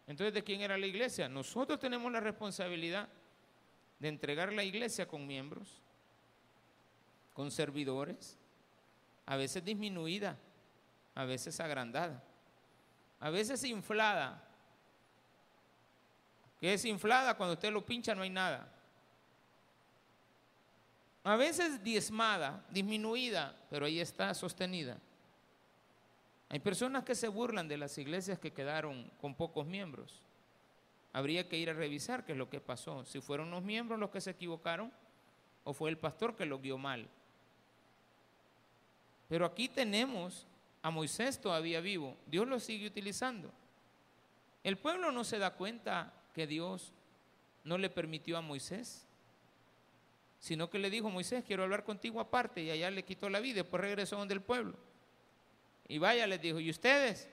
[0.08, 1.27] Entonces, ¿de quién era la iglesia?
[1.27, 3.10] Nosotros tenemos la responsabilidad
[3.99, 5.82] de entregar la iglesia con miembros,
[7.39, 8.38] con servidores,
[9.25, 10.38] a veces disminuida,
[11.15, 12.21] a veces agrandada,
[13.17, 14.45] a veces inflada.
[16.60, 17.38] ¿Qué es inflada?
[17.38, 18.69] Cuando usted lo pincha no hay nada.
[21.23, 24.99] A veces diezmada, disminuida, pero ahí está sostenida.
[26.49, 30.21] Hay personas que se burlan de las iglesias que quedaron con pocos miembros.
[31.13, 33.06] Habría que ir a revisar qué es lo que pasó.
[33.06, 34.91] Si fueron los miembros los que se equivocaron
[35.63, 37.10] o fue el pastor que lo guió mal.
[39.29, 40.45] Pero aquí tenemos
[40.81, 42.17] a Moisés todavía vivo.
[42.25, 43.51] Dios lo sigue utilizando.
[44.63, 46.91] El pueblo no se da cuenta que Dios
[47.63, 49.05] no le permitió a Moisés,
[50.39, 53.55] sino que le dijo, Moisés, quiero hablar contigo aparte, y allá le quitó la vida,
[53.55, 54.75] después regresó donde el pueblo.
[55.87, 57.29] Y vaya, les dijo, ¿y ustedes?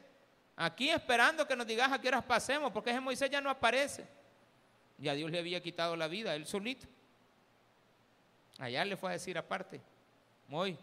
[0.57, 4.07] Aquí esperando que nos digas a qué horas pasemos, porque ese Moisés ya no aparece.
[4.99, 6.87] Ya Dios le había quitado la vida, él solito.
[8.59, 9.81] Allá le fue a decir aparte,
[10.49, 10.77] Moy,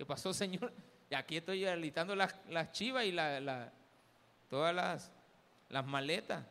[0.00, 0.72] ¿qué pasó, Señor?
[1.10, 2.34] Y aquí estoy alistando las,
[2.72, 3.70] chivas y la,
[4.48, 5.12] todas las,
[5.68, 6.42] las, maletas.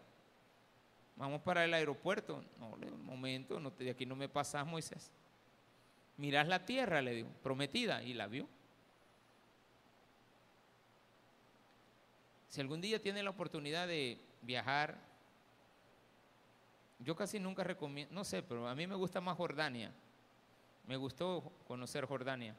[1.15, 2.43] Vamos para el aeropuerto.
[2.59, 5.11] No, un momento, de aquí no me pasas, Moisés.
[6.17, 8.47] Mirás la tierra, le digo, prometida, y la vio.
[12.49, 14.95] Si algún día tiene la oportunidad de viajar,
[16.99, 19.91] yo casi nunca recomiendo, no sé, pero a mí me gusta más Jordania.
[20.85, 22.55] Me gustó conocer Jordania.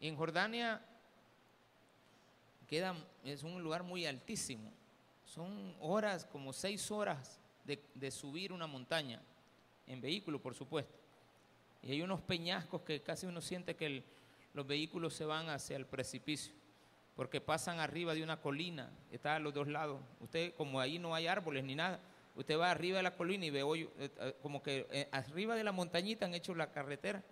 [0.00, 0.80] En Jordania
[2.66, 4.72] queda, es un lugar muy altísimo.
[5.24, 9.20] Son horas, como seis horas de, de subir una montaña,
[9.86, 10.98] en vehículo, por supuesto.
[11.82, 14.02] Y hay unos peñascos que casi uno siente que
[14.54, 16.60] los vehículos se van hacia el precipicio
[17.20, 20.00] porque pasan arriba de una colina, está a los dos lados.
[20.20, 22.00] Usted, como ahí no hay árboles ni nada,
[22.34, 25.54] usted va arriba de la colina y ve hoy, eh, eh, como que eh, arriba
[25.54, 27.22] de la montañita han hecho la carretera.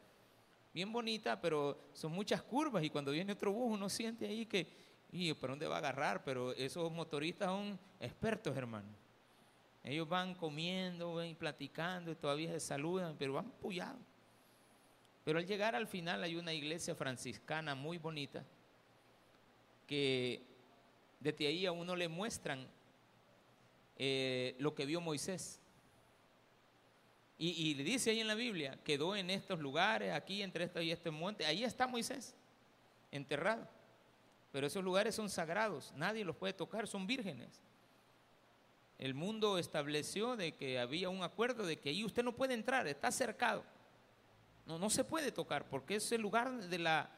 [0.72, 4.66] Bien bonita, pero son muchas curvas y cuando viene otro bus uno siente ahí que,
[5.10, 6.22] y ¿por dónde va a agarrar?
[6.24, 8.88] Pero esos motoristas son expertos, hermano.
[9.82, 14.00] Ellos van comiendo, ven platicando y todavía se saludan, pero van puyados.
[15.24, 18.44] Pero al llegar al final hay una iglesia franciscana muy bonita
[19.86, 20.42] que
[21.20, 22.68] desde ahí a uno le muestran
[23.96, 25.60] eh, lo que vio Moisés.
[27.40, 30.90] Y, le dice ahí en la Biblia, quedó en estos lugares, aquí entre esto y
[30.90, 32.34] este monte, ahí está Moisés,
[33.12, 33.68] enterrado.
[34.50, 37.60] Pero esos lugares son sagrados, nadie los puede tocar, son vírgenes.
[38.98, 42.88] El mundo estableció de que había un acuerdo de que ahí usted no puede entrar,
[42.88, 43.62] está cercado.
[44.66, 47.08] No, no se puede tocar porque es el lugar de la,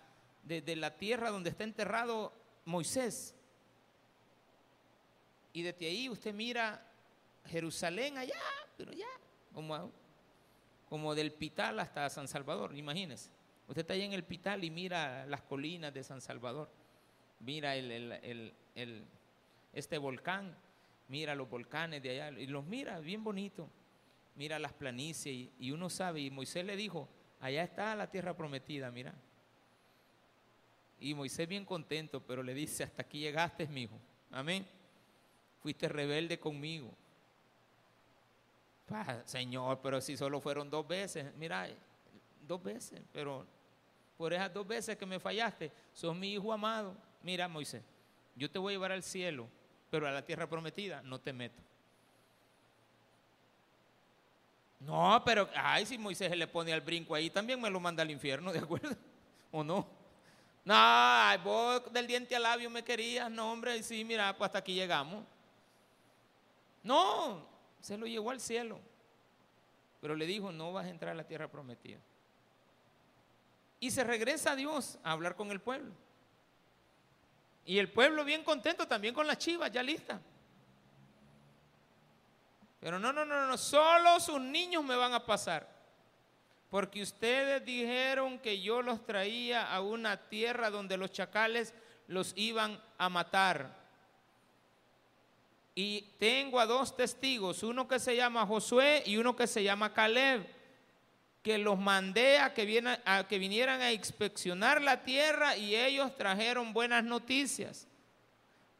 [0.43, 2.35] de la tierra donde está enterrado
[2.67, 3.35] Moisés.
[5.53, 6.87] Y desde ahí usted mira
[7.47, 8.39] Jerusalén allá,
[8.77, 9.09] pero ya,
[9.53, 9.91] como,
[10.91, 13.31] como del Pital hasta San Salvador, imagínese.
[13.69, 16.69] Usted está allá en el Pital y mira las colinas de San Salvador,
[17.39, 18.55] mira el,
[19.73, 20.55] este volcán,
[21.09, 23.71] mira los volcanes de allá, y los mira bien bonito,
[24.35, 27.09] mira las planicies, y, y uno sabe, y Moisés le dijo,
[27.41, 29.15] allá está la tierra prometida, mira,
[31.01, 33.99] y Moisés bien contento, pero le dice, hasta aquí llegaste, mi hijo.
[34.31, 34.67] Amén.
[35.63, 36.93] Fuiste rebelde conmigo.
[39.25, 41.69] Señor, pero si solo fueron dos veces, mira,
[42.47, 43.47] dos veces, pero
[44.17, 46.97] por esas dos veces que me fallaste, sos mi hijo amado.
[47.23, 47.83] Mira, Moisés,
[48.35, 49.49] yo te voy a llevar al cielo,
[49.91, 51.63] pero a la tierra prometida no te meto.
[54.81, 58.11] No, pero, ay, si Moisés le pone al brinco ahí, también me lo manda al
[58.11, 58.97] infierno, ¿de acuerdo?
[59.53, 59.87] ¿O no?
[60.65, 64.75] No, vos del diente al labio me querías, no, hombre, sí, mira, pues hasta aquí
[64.75, 65.25] llegamos.
[66.83, 67.50] No,
[67.81, 68.81] se lo llevó al cielo.
[70.01, 71.99] Pero le dijo, no vas a entrar a la tierra prometida.
[73.79, 75.93] Y se regresa a Dios a hablar con el pueblo.
[77.65, 80.21] Y el pueblo bien contento también con las chivas, ya lista.
[82.81, 85.81] Pero no, no, no, no, solo sus niños me van a pasar
[86.71, 91.75] porque ustedes dijeron que yo los traía a una tierra donde los chacales
[92.07, 93.80] los iban a matar.
[95.75, 99.95] Y tengo a dos testigos, uno que se llama Josué y uno que se llama
[99.95, 100.47] Caleb,
[101.43, 106.73] que los mandé a que, a que vinieran a inspeccionar la tierra y ellos trajeron
[106.73, 107.87] buenas noticias.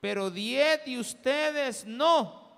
[0.01, 2.51] Pero diez de ustedes no.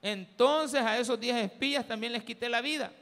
[0.00, 2.92] Entonces a esos diez espías también les quité la vida.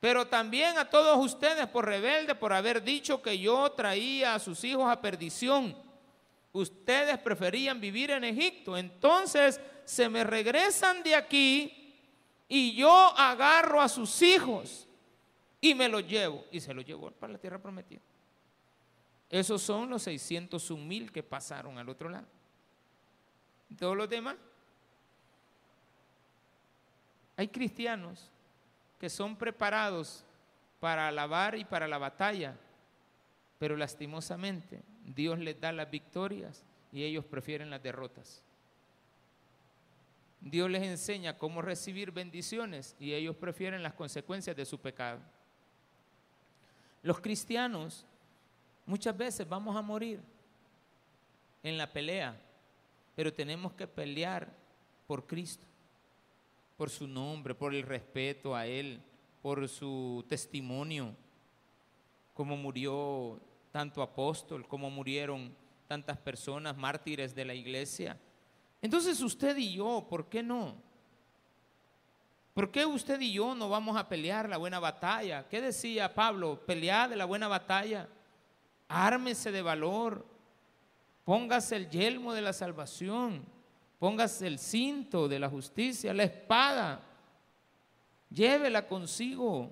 [0.00, 4.64] Pero también a todos ustedes por rebelde, por haber dicho que yo traía a sus
[4.64, 5.76] hijos a perdición.
[6.52, 8.76] Ustedes preferían vivir en Egipto.
[8.76, 11.94] Entonces se me regresan de aquí
[12.48, 14.86] y yo agarro a sus hijos
[15.60, 16.44] y me los llevo.
[16.52, 18.00] Y se los llevó para la tierra prometida.
[19.30, 22.26] Esos son los 601 mil que pasaron al otro lado.
[23.78, 24.36] Todos los demás.
[27.38, 28.30] Hay cristianos
[29.00, 30.22] que son preparados
[30.78, 32.54] para alabar y para la batalla,
[33.58, 34.82] pero lastimosamente
[35.14, 38.44] Dios les da las victorias y ellos prefieren las derrotas.
[40.40, 45.20] Dios les enseña cómo recibir bendiciones y ellos prefieren las consecuencias de su pecado.
[47.02, 48.04] Los cristianos
[48.86, 50.20] muchas veces vamos a morir
[51.62, 52.36] en la pelea,
[53.14, 54.48] pero tenemos que pelear
[55.06, 55.66] por Cristo
[56.82, 59.00] por su nombre, por el respeto a Él,
[59.40, 61.14] por su testimonio,
[62.34, 63.38] como murió
[63.72, 65.52] tanto apóstol, como murieron
[65.88, 68.16] tantas personas, mártires de la iglesia.
[68.80, 70.76] Entonces usted y yo, ¿por qué no?
[72.54, 75.48] ¿Por qué usted y yo no vamos a pelear la buena batalla?
[75.48, 76.60] ¿Qué decía Pablo?
[76.64, 78.08] Pelead de la buena batalla,
[78.86, 80.24] ármese de valor,
[81.24, 83.50] póngase el yelmo de la salvación
[84.02, 87.00] Póngase el cinto de la justicia, la espada,
[88.28, 89.70] llévela consigo,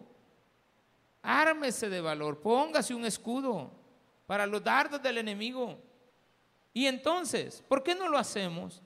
[1.20, 3.72] ármese de valor, póngase un escudo
[4.30, 5.76] para los dardos del enemigo.
[6.72, 8.80] Y entonces, ¿por qué no lo hacemos?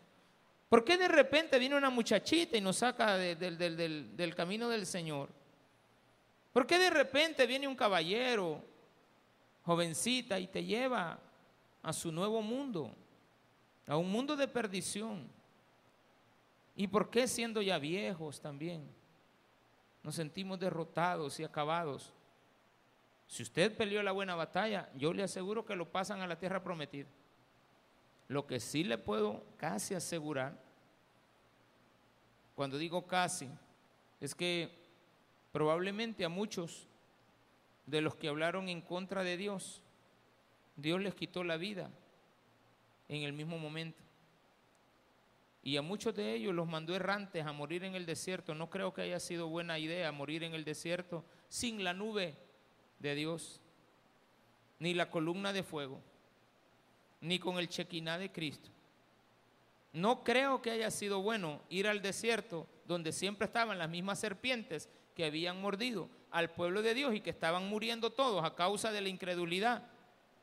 [0.71, 5.29] ¿Por qué de repente viene una muchachita y nos saca del, del camino del Señor?
[6.51, 8.65] ¿Por qué de repente viene un caballero,
[9.67, 11.19] jovencita, y te lleva
[11.83, 12.97] a su nuevo mundo?
[13.87, 15.29] a un mundo de perdición.
[16.75, 18.89] ¿Y por qué siendo ya viejos también?
[20.03, 22.15] Nos sentimos derrotados y acabados.
[23.27, 26.63] Si usted peleó la buena batalla, yo le aseguro que lo pasan a la tierra
[26.63, 27.09] prometida.
[28.29, 30.59] Lo que sí le puedo casi asegurar,
[32.55, 33.49] cuando digo casi,
[34.21, 34.71] es que
[35.53, 36.87] probablemente a muchos
[37.87, 39.83] de los que hablaron en contra de Dios,
[40.77, 41.91] Dios les quitó la vida
[43.09, 44.03] en el mismo momento.
[45.63, 48.55] Y a muchos de ellos los mandó errantes a morir en el desierto.
[48.55, 52.37] No creo que haya sido buena idea morir en el desierto sin la nube
[53.05, 53.61] de Dios,
[54.79, 56.01] ni la columna de fuego,
[57.21, 58.69] ni con el chequiná de Cristo.
[59.93, 64.89] No creo que haya sido bueno ir al desierto donde siempre estaban las mismas serpientes
[65.15, 69.01] que habían mordido al pueblo de Dios y que estaban muriendo todos a causa de
[69.01, 69.85] la incredulidad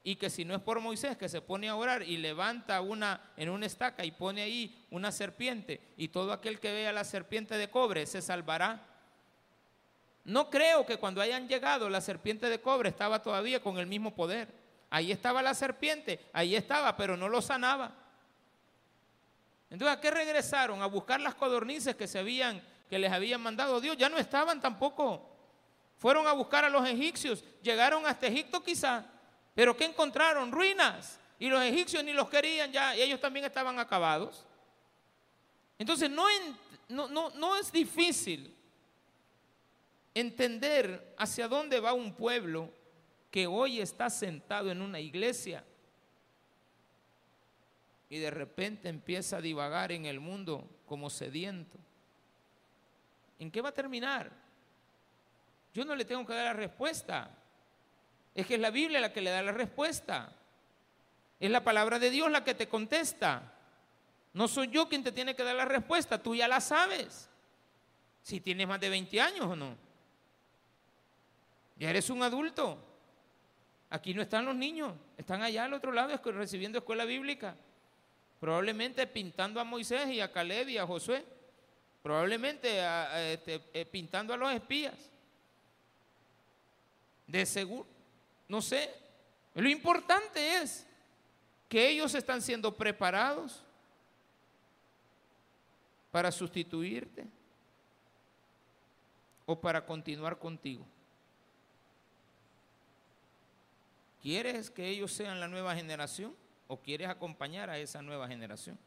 [0.03, 3.31] y que si no es por Moisés que se pone a orar y levanta una
[3.37, 7.57] en una estaca y pone ahí una serpiente y todo aquel que vea la serpiente
[7.57, 8.87] de cobre se salvará.
[10.23, 14.13] No creo que cuando hayan llegado la serpiente de cobre estaba todavía con el mismo
[14.13, 14.47] poder.
[14.89, 17.91] Ahí estaba la serpiente, ahí estaba, pero no lo sanaba.
[19.69, 20.81] Entonces, ¿a qué regresaron?
[20.81, 24.59] A buscar las codornices que se habían que les habían mandado Dios, ya no estaban
[24.59, 25.25] tampoco.
[25.97, 29.05] Fueron a buscar a los egipcios, llegaron hasta Egipto quizá,
[29.55, 30.51] pero ¿qué encontraron?
[30.51, 31.17] Ruinas.
[31.39, 34.45] Y los egipcios ni los querían ya, y ellos también estaban acabados.
[35.79, 38.53] Entonces no, es difícil
[40.13, 42.71] entender hacia dónde va un pueblo
[43.29, 45.63] que hoy está sentado en una iglesia
[48.09, 51.77] y de repente empieza a divagar en el mundo como sediento.
[53.39, 54.29] ¿En qué va a terminar?
[55.73, 57.31] Yo no le tengo que dar la respuesta.
[58.35, 60.35] Es que es la Biblia la que le da la respuesta.
[61.39, 63.53] Es la palabra de Dios la que te contesta.
[64.33, 67.29] No soy yo quien te tiene que dar la respuesta, tú ya la sabes.
[68.21, 69.90] Si tienes más de 20 años o no.
[71.77, 72.77] Ya eres un adulto.
[73.89, 77.55] Aquí no están los niños, están allá al otro lado recibiendo escuela bíblica.
[78.39, 81.25] Probablemente pintando a Moisés y a Caleb y a Josué.
[82.01, 82.79] Probablemente
[83.33, 84.95] este, eh, pintando a los espías.
[87.27, 87.87] De seguro,
[88.47, 88.93] no sé.
[89.53, 90.87] Lo importante es
[91.67, 93.63] que ellos están siendo preparados
[96.11, 97.25] para sustituirte
[99.45, 100.85] o para continuar contigo.
[104.21, 106.35] ¿Quieres que ellos sean la nueva generación
[106.67, 108.77] o quieres acompañar a esa nueva generación?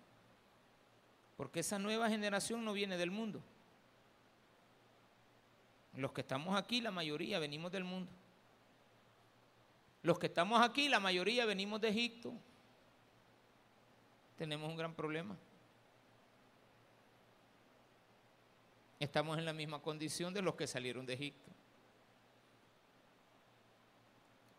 [1.36, 3.42] Porque esa nueva generación no viene del mundo.
[5.96, 8.10] Los que estamos aquí, la mayoría venimos del mundo.
[10.02, 12.32] Los que estamos aquí, la mayoría venimos de Egipto.
[14.36, 15.36] Tenemos un gran problema.
[19.04, 21.53] estamos en la misma condición de los que salieron de Egipto.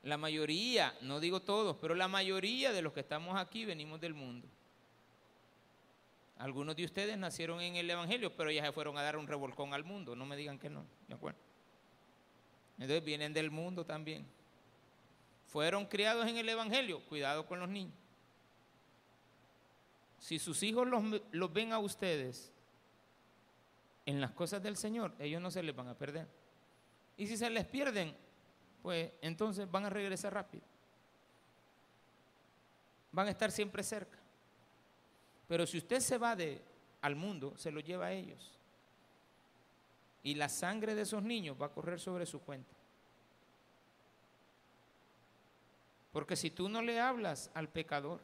[0.05, 4.13] La mayoría, no digo todos, pero la mayoría de los que estamos aquí venimos del
[4.13, 4.47] mundo.
[6.37, 9.73] Algunos de ustedes nacieron en el Evangelio, pero ya se fueron a dar un revolcón
[9.73, 10.15] al mundo.
[10.15, 11.39] No me digan que no, ¿de acuerdo?
[12.77, 14.27] Entonces vienen del mundo también.
[15.47, 17.95] Fueron criados en el Evangelio, cuidado con los niños.
[20.19, 22.51] Si sus hijos los, los ven a ustedes
[24.05, 26.27] en las cosas del Señor, ellos no se les van a perder.
[27.17, 28.15] Y si se les pierden,
[28.85, 30.63] pues entonces van a regresar rápido.
[33.11, 34.19] Van a estar siempre cerca.
[35.47, 36.61] Pero si usted se va de,
[37.01, 38.51] al mundo, se lo lleva a ellos.
[40.21, 42.75] Y la sangre de esos niños va a correr sobre su cuenta.
[46.11, 48.21] Porque si tú no le hablas al pecador,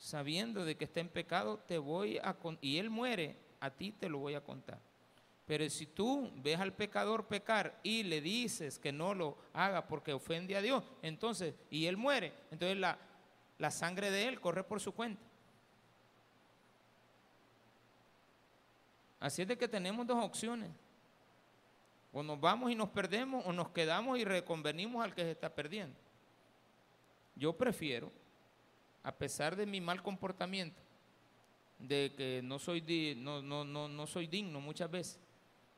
[0.00, 4.08] sabiendo de que está en pecado, te voy a y él muere, a ti te
[4.08, 4.89] lo voy a contar.
[5.50, 10.12] Pero si tú ves al pecador pecar y le dices que no lo haga porque
[10.12, 12.96] ofende a Dios, entonces, y él muere, entonces la,
[13.58, 15.20] la sangre de él corre por su cuenta.
[19.18, 20.70] Así es de que tenemos dos opciones.
[22.12, 25.52] O nos vamos y nos perdemos, o nos quedamos y reconvenimos al que se está
[25.52, 25.96] perdiendo.
[27.34, 28.12] Yo prefiero,
[29.02, 30.80] a pesar de mi mal comportamiento,
[31.80, 35.18] de que no soy, no, no, no, no soy digno muchas veces,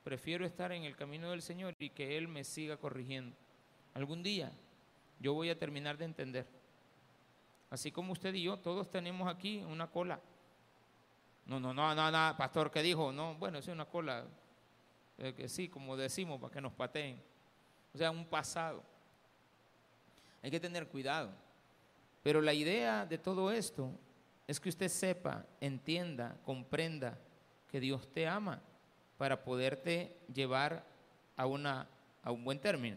[0.02, 3.36] Prefiero estar en el camino del Señor y que Él me siga corrigiendo.
[3.94, 4.52] Algún día
[5.20, 6.46] yo voy a terminar de entender.
[7.70, 10.20] Así como usted y yo, todos tenemos aquí una cola.
[11.46, 13.12] No, no, no, no, no, pastor, ¿qué dijo?
[13.12, 14.26] No, bueno, es una cola,
[15.18, 17.22] eh, que sí, como decimos, para que nos pateen.
[17.94, 18.82] O sea, un pasado.
[20.42, 21.30] Hay que tener cuidado.
[22.22, 23.90] Pero la idea de todo esto
[24.46, 27.18] es que usted sepa, entienda, comprenda
[27.70, 28.60] que Dios te ama
[29.22, 30.84] para poderte llevar
[31.36, 31.86] a, una,
[32.24, 32.96] a un buen término.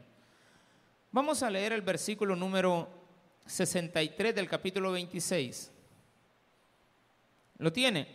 [1.11, 2.89] Vamos a leer el versículo número
[3.45, 5.71] 63 del capítulo 26.
[7.59, 8.07] ¿Lo tiene?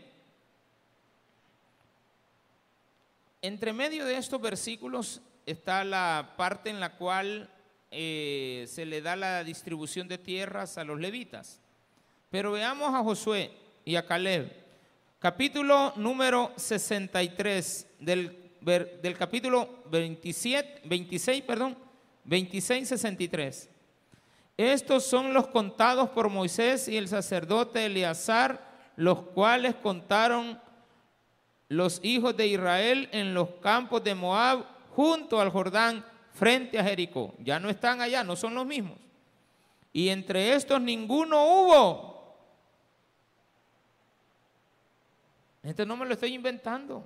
[3.42, 7.48] Entre medio de estos versículos está la parte en la cual
[7.92, 11.60] eh, se le da la distribución de tierras a los levitas.
[12.28, 13.52] Pero veamos a Josué
[13.84, 14.59] y a Caleb
[15.20, 18.52] capítulo número 63 del,
[19.02, 21.76] del capítulo 27, 26, perdón,
[22.24, 23.68] 26, 63.
[24.56, 28.66] Estos son los contados por Moisés y el sacerdote Eleazar,
[28.96, 30.58] los cuales contaron
[31.68, 34.64] los hijos de Israel en los campos de Moab
[34.96, 37.34] junto al Jordán frente a Jericó.
[37.40, 38.96] Ya no están allá, no son los mismos.
[39.92, 42.09] Y entre estos ninguno hubo
[45.62, 47.04] Este no me lo estoy inventando.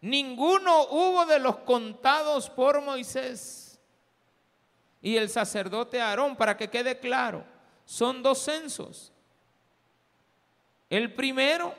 [0.00, 3.80] Ninguno hubo de los contados por Moisés
[5.00, 7.44] y el sacerdote Aarón, para que quede claro,
[7.84, 9.12] son dos censos.
[10.90, 11.74] El primero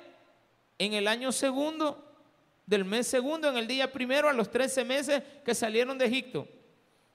[0.78, 2.06] en el año segundo,
[2.66, 6.48] del mes segundo, en el día primero, a los 13 meses que salieron de Egipto.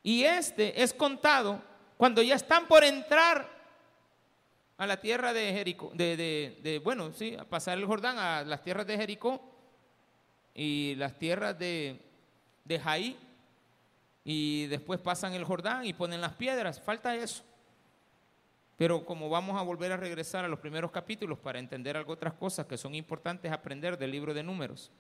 [0.03, 1.63] Y este es contado
[1.97, 3.49] cuando ya están por entrar
[4.77, 8.87] a la tierra de Jericó, de, bueno, sí, a pasar el Jordán a las tierras
[8.87, 9.41] de Jericó
[10.55, 12.01] y las tierras de,
[12.65, 13.17] de Jaí,
[14.25, 17.45] y después pasan el Jordán y ponen las piedras, falta eso.
[18.77, 22.35] Pero como vamos a volver a regresar a los primeros capítulos para entender algo otras
[22.35, 24.91] cosas que son importantes aprender del libro de números,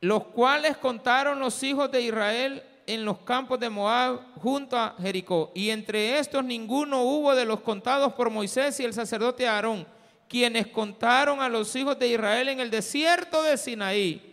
[0.00, 2.62] los cuales contaron los hijos de Israel
[2.94, 5.52] en los campos de Moab junto a Jericó.
[5.54, 9.86] Y entre estos ninguno hubo de los contados por Moisés y el sacerdote Aarón,
[10.28, 14.26] quienes contaron a los hijos de Israel en el desierto de Sinaí.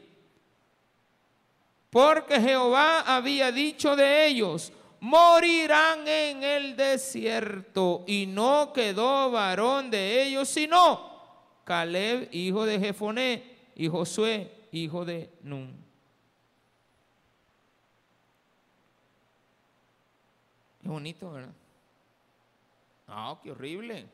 [1.91, 8.03] Porque Jehová había dicho de ellos, morirán en el desierto.
[8.08, 15.30] Y no quedó varón de ellos, sino Caleb, hijo de Jefoné, y Josué, hijo de
[15.43, 15.87] Nun.
[20.88, 21.54] Bonito, ¿verdad?
[23.08, 24.08] No, qué horrible.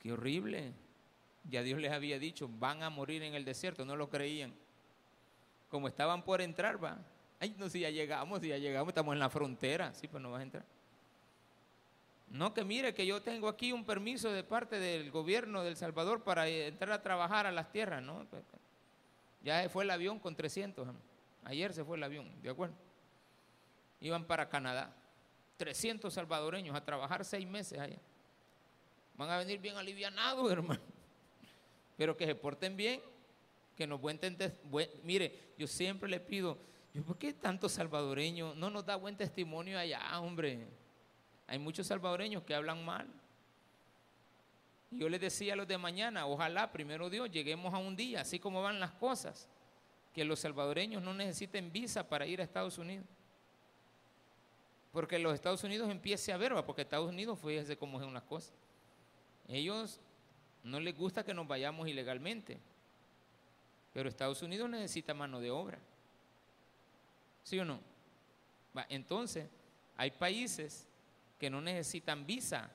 [0.00, 0.72] Qué horrible.
[1.48, 4.52] Ya Dios les había dicho, van a morir en el desierto, no lo creían.
[5.70, 6.98] Como estaban por entrar, va.
[7.38, 9.94] Ay, no, si ya llegamos, si ya llegamos, estamos en la frontera.
[9.94, 10.64] Sí, pues no vas a entrar.
[12.28, 16.22] No, que mire que yo tengo aquí un permiso de parte del gobierno del Salvador
[16.22, 18.26] para entrar a trabajar a las tierras, ¿no?
[19.42, 20.86] Ya fue el avión con 300.
[21.44, 22.74] Ayer se fue el avión, ¿de acuerdo?
[24.00, 24.94] Iban para Canadá.
[25.56, 27.98] 300 salvadoreños a trabajar seis meses allá.
[29.14, 30.80] Van a venir bien alivianados, hermano.
[31.96, 33.00] pero que se porten bien,
[33.76, 34.18] que nos buen,
[35.04, 36.56] mire, yo siempre le pido,
[37.06, 40.66] ¿por qué tantos salvadoreños no nos da buen testimonio allá, hombre?
[41.46, 43.06] Hay muchos salvadoreños que hablan mal.
[44.90, 48.38] Yo les decía a los de mañana, ojalá, primero Dios, lleguemos a un día, así
[48.38, 49.48] como van las cosas,
[50.12, 53.06] que los salvadoreños no necesiten visa para ir a Estados Unidos.
[54.92, 58.52] Porque los Estados Unidos empiece a ver, porque Estados Unidos, fíjese cómo es unas cosas.
[59.48, 60.00] Ellos
[60.64, 62.58] no les gusta que nos vayamos ilegalmente,
[63.92, 65.78] pero Estados Unidos necesita mano de obra.
[67.42, 67.80] ¿Sí o no?
[68.88, 69.48] entonces,
[69.96, 70.86] hay países
[71.38, 72.70] que no necesitan visa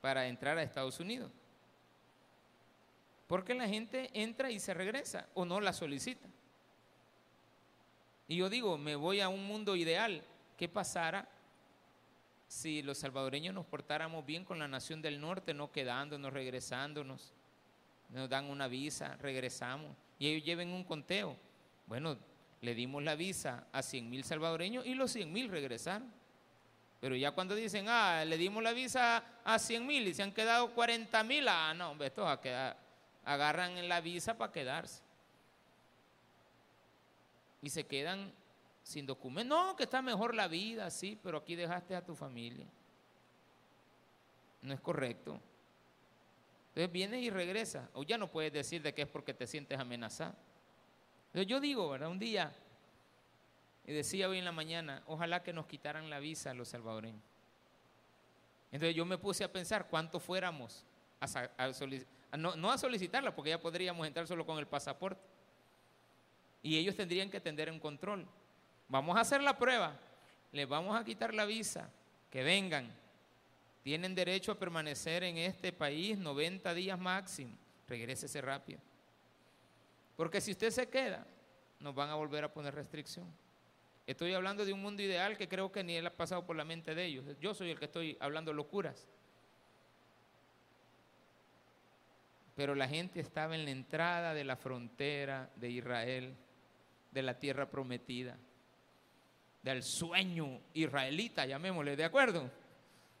[0.00, 1.30] para entrar a Estados Unidos.
[3.26, 6.26] Porque la gente entra y se regresa o no la solicita.
[8.26, 10.24] Y yo digo, me voy a un mundo ideal.
[10.60, 11.26] ¿Qué pasara
[12.46, 17.32] si los salvadoreños nos portáramos bien con la nación del norte, no quedándonos, regresándonos?
[18.10, 19.96] Nos dan una visa, regresamos.
[20.18, 21.34] Y ellos lleven un conteo.
[21.86, 22.18] Bueno,
[22.60, 26.12] le dimos la visa a 100 mil salvadoreños y los 100 mil regresaron.
[27.00, 30.32] Pero ya cuando dicen, ah, le dimos la visa a 100 mil y se han
[30.32, 32.28] quedado 40 mil, ah, no, hombre, estos
[33.24, 35.00] agarran la visa para quedarse.
[37.62, 38.30] Y se quedan
[38.90, 39.56] sin documentos.
[39.56, 42.66] No, que está mejor la vida, sí, pero aquí dejaste a tu familia.
[44.62, 45.40] No es correcto.
[46.68, 47.88] Entonces vienes y regresas.
[47.94, 50.34] O ya no puedes decir de que es porque te sientes amenazado.
[51.28, 52.10] Entonces yo digo, ¿verdad?
[52.10, 52.52] Un día
[53.86, 57.22] y decía hoy en la mañana, ojalá que nos quitaran la visa a los salvadoreños.
[58.72, 60.84] Entonces yo me puse a pensar cuánto fuéramos
[61.20, 65.20] a, no, no, a solicitarla, porque ya podríamos entrar solo con el pasaporte.
[66.62, 68.26] Y ellos tendrían que tener un control.
[68.90, 69.96] Vamos a hacer la prueba,
[70.50, 71.88] les vamos a quitar la visa,
[72.28, 72.92] que vengan.
[73.84, 77.56] Tienen derecho a permanecer en este país 90 días máximo.
[77.88, 78.80] Regrésese rápido.
[80.16, 81.24] Porque si usted se queda,
[81.78, 83.26] nos van a volver a poner restricción.
[84.08, 86.64] Estoy hablando de un mundo ideal que creo que ni él ha pasado por la
[86.64, 87.24] mente de ellos.
[87.40, 89.06] Yo soy el que estoy hablando locuras.
[92.56, 96.34] Pero la gente estaba en la entrada de la frontera de Israel,
[97.12, 98.36] de la tierra prometida,
[99.62, 102.50] del sueño israelita, llamémosle, ¿de acuerdo?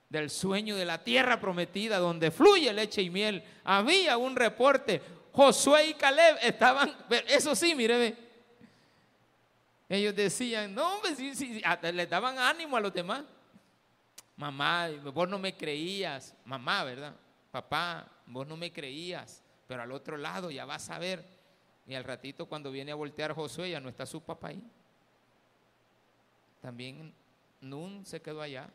[0.08, 3.44] Del sueño de la tierra prometida donde fluye leche y miel.
[3.64, 5.00] Había un reporte,
[5.32, 6.96] Josué y Caleb estaban,
[7.28, 8.16] eso sí, mire,
[9.88, 11.62] ellos decían, no, pues sí, sí,
[11.92, 13.24] les daban ánimo a los demás.
[14.36, 16.34] Mamá, vos no me creías.
[16.44, 17.14] Mamá, ¿verdad?
[17.50, 19.42] Papá, vos no me creías.
[19.66, 21.24] Pero al otro lado ya vas a ver.
[21.86, 24.62] Y al ratito cuando viene a voltear Josué, ya no está su papá ahí.
[26.60, 27.14] También
[27.60, 28.68] Nun se quedó allá.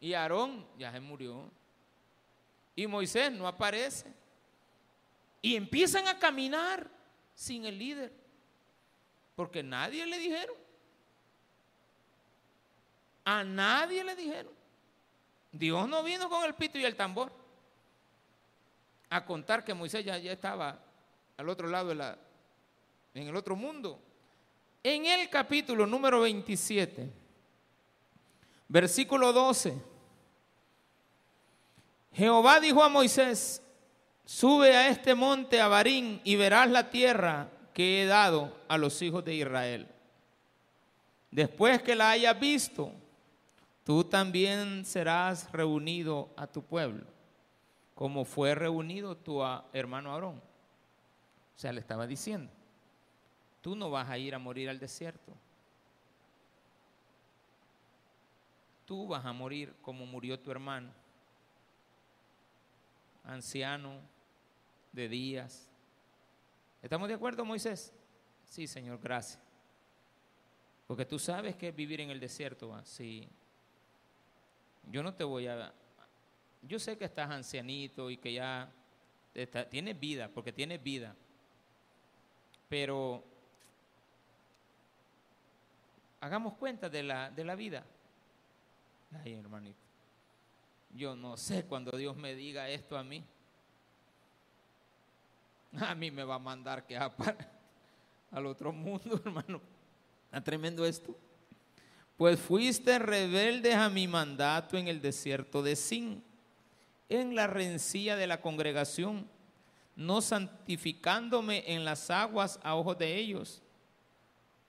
[0.00, 1.50] Y Aarón ya se murió.
[2.74, 4.12] Y Moisés no aparece.
[5.40, 6.90] Y empiezan a caminar
[7.34, 8.12] sin el líder.
[9.36, 10.56] Porque nadie le dijeron.
[13.24, 14.52] A nadie le dijeron.
[15.52, 17.42] Dios no vino con el pito y el tambor
[19.12, 20.78] a contar que Moisés ya, estaba
[21.36, 24.00] al otro lado en el otro mundo.
[24.84, 27.08] En el capítulo número 27,
[28.66, 29.80] versículo 12,
[32.12, 33.62] Jehová dijo a Moisés,
[34.24, 39.24] sube a este monte Abarín y verás la tierra que he dado a los hijos
[39.24, 39.88] de Israel.
[41.30, 42.92] Después que la hayas visto,
[43.84, 47.04] tú también serás reunido a tu pueblo,
[47.94, 49.40] como fue reunido tu
[49.72, 50.42] hermano Aarón.
[51.54, 52.50] O sea, le estaba diciendo,
[53.62, 55.32] tú no vas a ir a morir al desierto.
[58.84, 60.92] Tú vas a morir como murió tu hermano,
[63.24, 64.00] anciano
[64.92, 65.72] de días,
[66.82, 67.92] ¿Estamos de acuerdo, Moisés?
[68.44, 69.40] Sí, Señor, gracias.
[70.88, 72.84] Porque tú sabes que es vivir en el desierto, ¿va?
[72.84, 73.28] Sí.
[74.90, 75.72] Yo no te voy a...
[76.62, 78.68] Yo sé que estás ancianito y que ya
[79.70, 81.14] tienes vida, porque tienes vida.
[82.68, 83.24] Pero
[86.22, 87.84] hagamos cuenta de la, de la vida.
[89.22, 89.76] Ay, hermanito.
[90.94, 93.24] Yo no sé cuando Dios me diga esto a mí.
[95.80, 99.60] a mí me va a mandar que al otro mundo, hermano.
[100.26, 101.16] Está tremendo esto.
[102.16, 106.22] Pues fuiste rebeldes a mi mandato en el desierto de Sin,
[107.08, 109.28] en la rencilla de la congregación,
[109.96, 113.60] no santificándome en las aguas a ojos de ellos.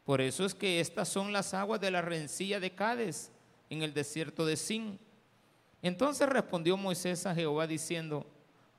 [0.05, 3.31] Por eso es que estas son las aguas de la rencilla de Cades,
[3.69, 4.99] en el desierto de Sin.
[5.81, 8.25] Entonces respondió Moisés a Jehová diciendo,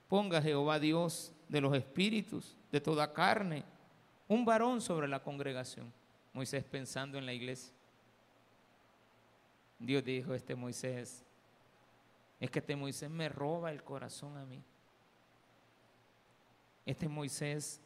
[0.07, 3.63] ponga Jehová Dios de los espíritus, de toda carne,
[4.27, 5.91] un varón sobre la congregación.
[6.33, 7.73] Moisés pensando en la iglesia.
[9.79, 11.23] Dios dijo, este Moisés,
[12.39, 14.61] es que este Moisés me roba el corazón a mí.
[16.85, 17.79] Este Moisés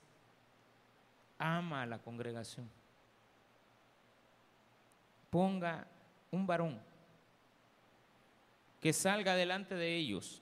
[1.38, 2.70] ama a la congregación.
[5.30, 5.88] Ponga
[6.32, 6.80] un varón
[8.80, 10.42] que salga delante de ellos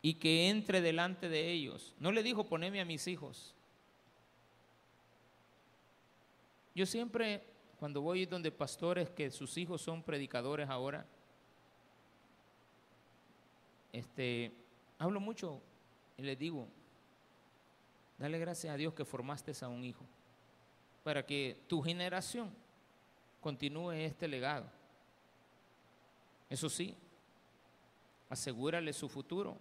[0.00, 1.94] y que entre delante de ellos.
[1.98, 3.54] No le dijo poneme a mis hijos.
[6.74, 7.42] Yo siempre,
[7.78, 11.06] cuando voy donde pastores que sus hijos son predicadores ahora,
[13.92, 14.52] este,
[14.98, 15.60] hablo mucho
[16.18, 16.66] y les digo,
[18.18, 20.04] dale gracias a Dios que formaste a un hijo,
[21.04, 22.50] para que tu generación
[23.44, 24.64] continúe este legado.
[26.48, 26.96] Eso sí,
[28.30, 29.58] asegúrale su futuro,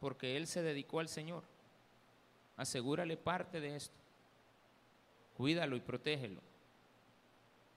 [0.00, 1.42] porque él se dedicó al Señor.
[2.58, 3.96] Asegúrale parte de esto.
[5.34, 6.42] Cuídalo y protégelo.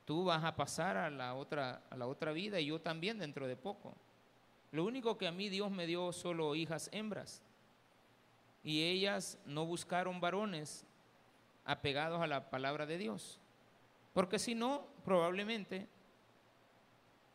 [0.03, 3.47] Tú vas a pasar a la otra, a la otra vida y yo también dentro
[3.47, 3.95] de poco.
[4.73, 7.41] Lo único que a mí Dios me dio solo hijas hembras.
[8.61, 10.85] Y ellas no buscaron varones
[11.63, 13.39] apegados a la palabra de Dios.
[14.15, 15.89] Porque si no, probablemente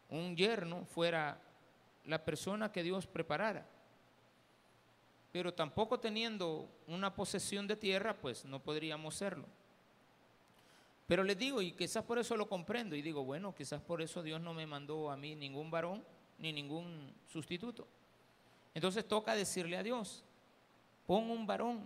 [0.08, 1.38] un yerno fuera
[2.06, 3.66] la persona que Dios preparara.
[5.30, 9.44] Pero tampoco teniendo una posesión de tierra, pues no podríamos serlo.
[11.06, 14.22] Pero les digo, y quizás por eso lo comprendo, y digo, bueno, quizás por eso
[14.22, 16.02] Dios no me mandó a mí ningún varón,
[16.38, 17.86] ni ningún sustituto.
[18.72, 20.24] Entonces toca decirle a Dios,
[21.06, 21.82] pon un varón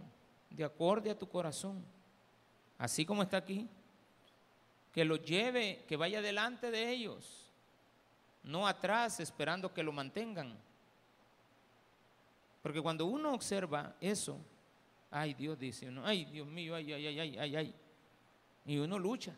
[0.50, 1.84] de acorde a tu corazón,
[2.78, 3.68] así como está aquí,
[4.94, 7.52] que lo lleve, que vaya delante de ellos,
[8.44, 10.56] no atrás esperando que lo mantengan.
[12.62, 14.38] Porque cuando uno observa eso,
[15.10, 17.74] ay Dios dice uno, ay Dios mío, ay, ay, ay, ay, ay,
[18.64, 19.34] y uno lucha.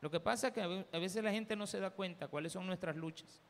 [0.00, 2.66] Lo que pasa es que a veces la gente no se da cuenta cuáles son
[2.66, 3.40] nuestras luchas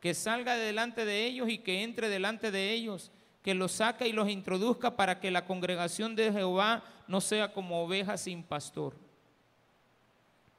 [0.00, 4.12] que salga delante de ellos y que entre delante de ellos, que los saque y
[4.12, 8.96] los introduzca para que la congregación de Jehová no sea como oveja sin pastor.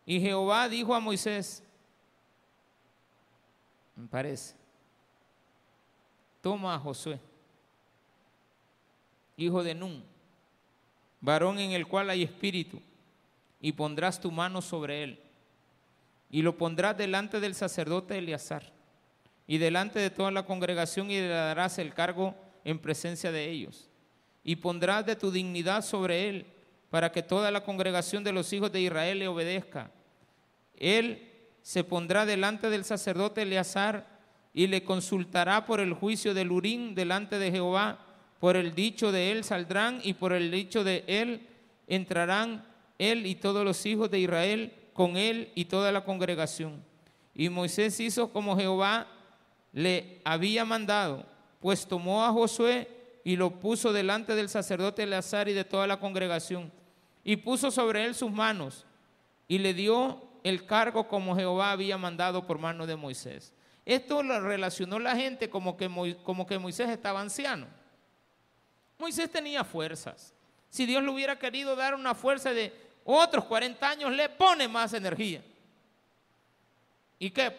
[0.05, 1.63] Y Jehová dijo a Moisés,
[3.95, 4.55] me parece,
[6.41, 7.19] toma a Josué,
[9.37, 10.03] hijo de Nun,
[11.19, 12.81] varón en el cual hay espíritu,
[13.59, 15.19] y pondrás tu mano sobre él,
[16.31, 18.71] y lo pondrás delante del sacerdote Eleazar
[19.45, 22.33] y delante de toda la congregación y le darás el cargo
[22.63, 23.89] en presencia de ellos.
[24.43, 26.45] Y pondrás de tu dignidad sobre él
[26.91, 29.89] para que toda la congregación de los hijos de Israel le obedezca.
[30.75, 31.27] Él
[31.63, 34.05] se pondrá delante del sacerdote Eleazar
[34.53, 38.05] y le consultará por el juicio del Urín delante de Jehová.
[38.39, 41.47] Por el dicho de él saldrán y por el dicho de él
[41.87, 42.65] entrarán
[42.99, 46.83] él y todos los hijos de Israel con él y toda la congregación.
[47.33, 49.07] Y Moisés hizo como Jehová
[49.71, 51.25] le había mandado,
[51.61, 52.89] pues tomó a Josué
[53.23, 56.71] y lo puso delante del sacerdote Eleazar y de toda la congregación,
[57.23, 58.85] y puso sobre él sus manos,
[59.47, 63.53] y le dio el cargo como Jehová había mandado por mano de Moisés.
[63.85, 67.67] Esto lo relacionó la gente como que, como que Moisés estaba anciano.
[68.97, 70.33] Moisés tenía fuerzas.
[70.69, 74.93] Si Dios le hubiera querido dar una fuerza de otros 40 años, le pone más
[74.93, 75.43] energía.
[77.19, 77.55] ¿Y qué?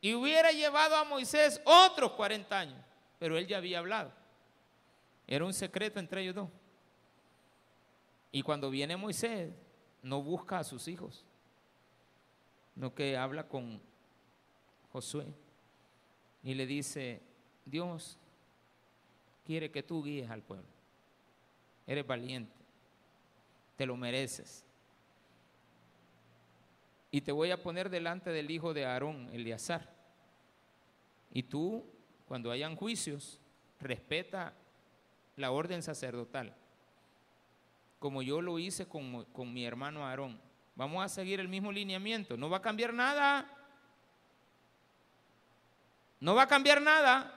[0.00, 2.78] Y hubiera llevado a Moisés otros 40 años,
[3.18, 4.12] pero él ya había hablado.
[5.26, 6.48] Era un secreto entre ellos dos.
[8.32, 9.52] Y cuando viene Moisés,
[10.02, 11.24] no busca a sus hijos,
[12.74, 13.80] no que habla con
[14.92, 15.26] Josué
[16.42, 17.20] y le dice,
[17.64, 18.18] Dios
[19.44, 20.68] quiere que tú guíes al pueblo.
[21.86, 22.54] Eres valiente,
[23.76, 24.64] te lo mereces
[27.10, 29.92] y te voy a poner delante del hijo de Aarón, Eleazar.
[31.32, 31.84] Y tú,
[32.26, 33.40] cuando hayan juicios,
[33.80, 34.54] respeta
[35.36, 36.54] la orden sacerdotal,
[38.00, 40.40] como yo lo hice con, con mi hermano Aarón.
[40.74, 43.46] Vamos a seguir el mismo lineamiento, no va a cambiar nada.
[46.18, 47.36] No va a cambiar nada.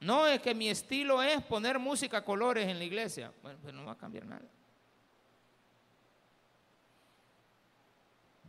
[0.00, 3.32] No es que mi estilo es poner música a colores en la iglesia.
[3.42, 4.48] Bueno, pues no va a cambiar nada.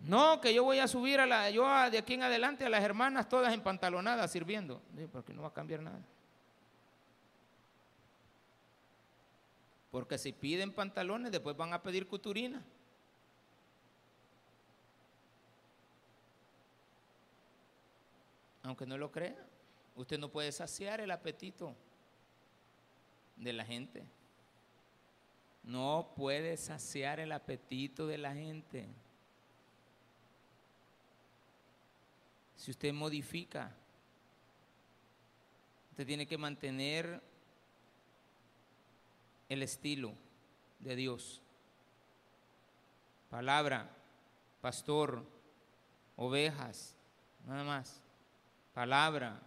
[0.03, 2.83] No, que yo voy a subir a la, yo de aquí en adelante a las
[2.83, 4.81] hermanas todas empantalonadas sirviendo.
[5.11, 6.01] Porque no va a cambiar nada.
[9.93, 12.65] Porque si piden pantalones, después van a pedir cuturina.
[18.63, 19.37] Aunque no lo crean.
[19.95, 21.75] Usted no puede saciar el apetito
[23.35, 24.03] de la gente.
[25.61, 28.89] No puede saciar el apetito de la gente.
[32.55, 33.71] Si usted modifica,
[35.91, 37.21] usted tiene que mantener
[39.49, 40.13] el estilo
[40.79, 41.41] de Dios.
[43.29, 43.89] Palabra,
[44.61, 45.23] pastor,
[46.15, 46.95] ovejas,
[47.45, 48.01] nada más.
[48.73, 49.39] Palabra,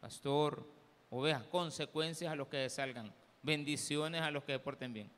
[0.00, 0.66] pastor,
[1.10, 5.10] ovejas, consecuencias a los que salgan, bendiciones a los que porten bien.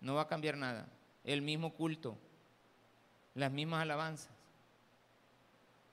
[0.00, 0.88] No va a cambiar nada.
[1.24, 2.16] El mismo culto,
[3.34, 4.30] las mismas alabanzas.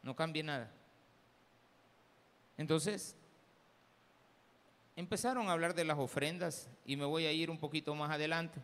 [0.03, 0.71] No cambia nada.
[2.57, 3.15] Entonces,
[4.97, 8.59] empezaron a hablar de las ofrendas y me voy a ir un poquito más adelante.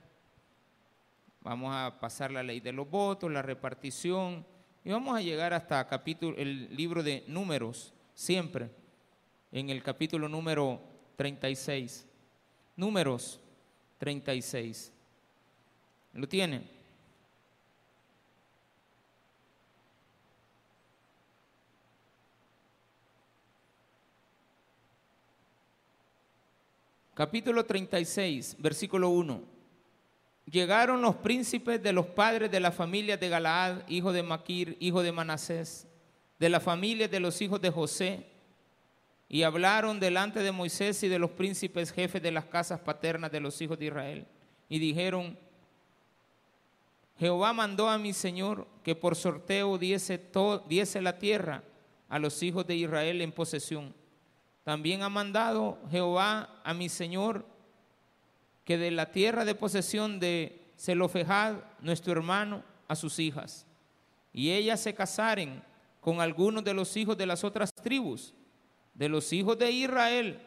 [1.42, 4.44] Vamos a pasar la ley de los votos, la repartición
[4.84, 8.72] y vamos a llegar hasta capítulo, el libro de números, siempre,
[9.52, 10.82] en el capítulo número
[11.18, 12.08] 36.
[12.76, 13.40] Números
[14.00, 14.92] 36.
[16.14, 16.68] ¿Lo tienen?
[27.16, 29.40] Capítulo 36, versículo 1.
[30.50, 35.04] Llegaron los príncipes de los padres de la familia de Galaad, hijo de Maquir, hijo
[35.04, 35.88] de Manasés,
[36.40, 38.26] de la familia de los hijos de José,
[39.30, 43.40] y hablaron delante de Moisés y de los príncipes jefes de las casas paternas de
[43.42, 44.28] los hijos de Israel,
[44.68, 45.38] y dijeron,
[47.20, 50.20] Jehová mandó a mi Señor que por sorteo diese,
[50.68, 51.64] diese la tierra
[52.10, 53.94] a los hijos de Israel en posesión
[54.64, 57.46] también ha mandado Jehová a mi Señor
[58.64, 63.66] que de la tierra de posesión de Zelofejad, nuestro hermano, a sus hijas,
[64.32, 65.64] y ellas se casaren
[66.00, 68.34] con algunos de los hijos de las otras tribus,
[68.94, 70.42] de los hijos de Israel.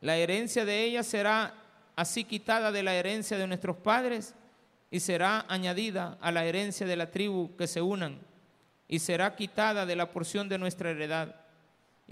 [0.00, 1.54] La herencia de ellas será
[1.96, 4.34] así quitada de la herencia de nuestros padres
[4.90, 8.18] y será añadida a la herencia de la tribu que se unan
[8.88, 11.36] y será quitada de la porción de nuestra heredad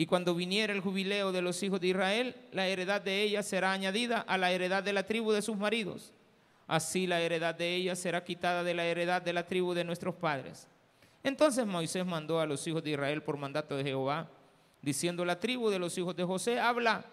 [0.00, 3.72] y cuando viniera el jubileo de los hijos de Israel, la heredad de ellas será
[3.72, 6.12] añadida a la heredad de la tribu de sus maridos.
[6.68, 10.14] Así la heredad de ellas será quitada de la heredad de la tribu de nuestros
[10.14, 10.68] padres.
[11.24, 14.30] Entonces Moisés mandó a los hijos de Israel por mandato de Jehová,
[14.80, 17.04] diciendo la tribu de los hijos de José, habla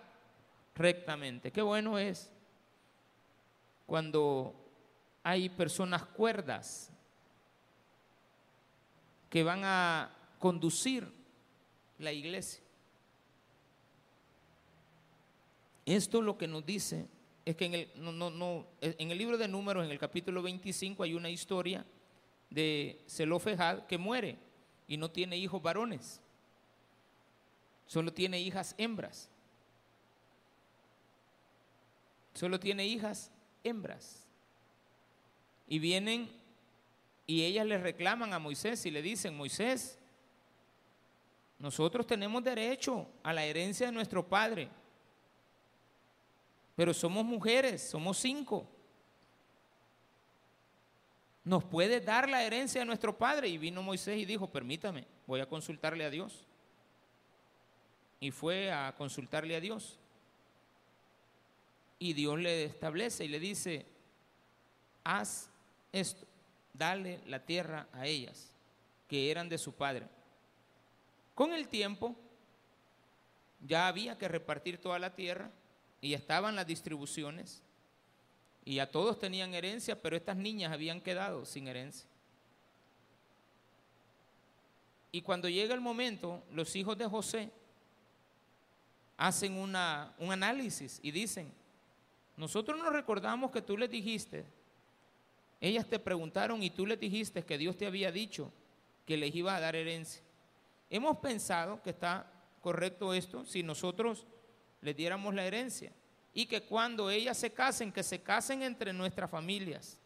[0.76, 1.52] rectamente.
[1.52, 2.32] Qué bueno es
[3.88, 4.54] cuando
[5.24, 6.92] hay personas cuerdas
[9.28, 11.12] que van a conducir
[11.98, 12.65] la iglesia.
[15.86, 17.08] Esto lo que nos dice
[17.46, 21.14] es que en el, no, en el libro de números, en el capítulo 25, hay
[21.14, 21.86] una historia
[22.50, 24.38] de Zelofejad que muere
[24.88, 26.22] y no tiene hijos varones,
[27.86, 29.30] solo tiene hijas hembras.
[32.34, 33.32] Solo tiene hijas
[33.64, 34.28] hembras.
[35.68, 36.30] Y vienen
[37.28, 39.98] y ellas le reclaman a Moisés y le dicen, Moisés,
[41.58, 44.70] nosotros tenemos derecho a la herencia de nuestro padre
[46.76, 48.70] pero somos mujeres, somos cinco.
[51.44, 53.48] ¿Nos puede dar la herencia de nuestro padre?
[53.48, 56.46] Y vino Moisés y dijo, permítame, voy a consultarle a Dios.
[58.20, 60.00] Y fue a consultarle a Dios.
[62.00, 63.86] Y Dios le establece y le dice,
[65.04, 65.50] haz
[65.94, 66.26] esto,
[66.74, 68.52] dale la tierra a ellas,
[69.08, 70.08] que eran de su padre.
[71.36, 72.16] Con el tiempo,
[73.66, 75.52] ya había que repartir toda la tierra
[76.06, 77.64] y estaban las distribuciones
[78.64, 82.08] y a todos tenían herencia, pero estas niñas habían quedado sin herencia.
[85.12, 87.52] Y cuando llega el momento, los hijos de José
[89.18, 91.52] hacen una, un análisis y dicen,
[92.38, 94.46] nosotros nos recordamos que tú les dijiste,
[95.60, 98.52] ellas te preguntaron y tú les dijiste que Dios te había dicho
[99.08, 100.22] que les iba a dar herencia.
[100.88, 102.32] Hemos pensado que está
[102.62, 104.28] correcto esto si nosotros
[104.82, 105.92] les diéramos la herencia
[106.34, 109.98] y que cuando ellas se casen, que se casen entre nuestras familias,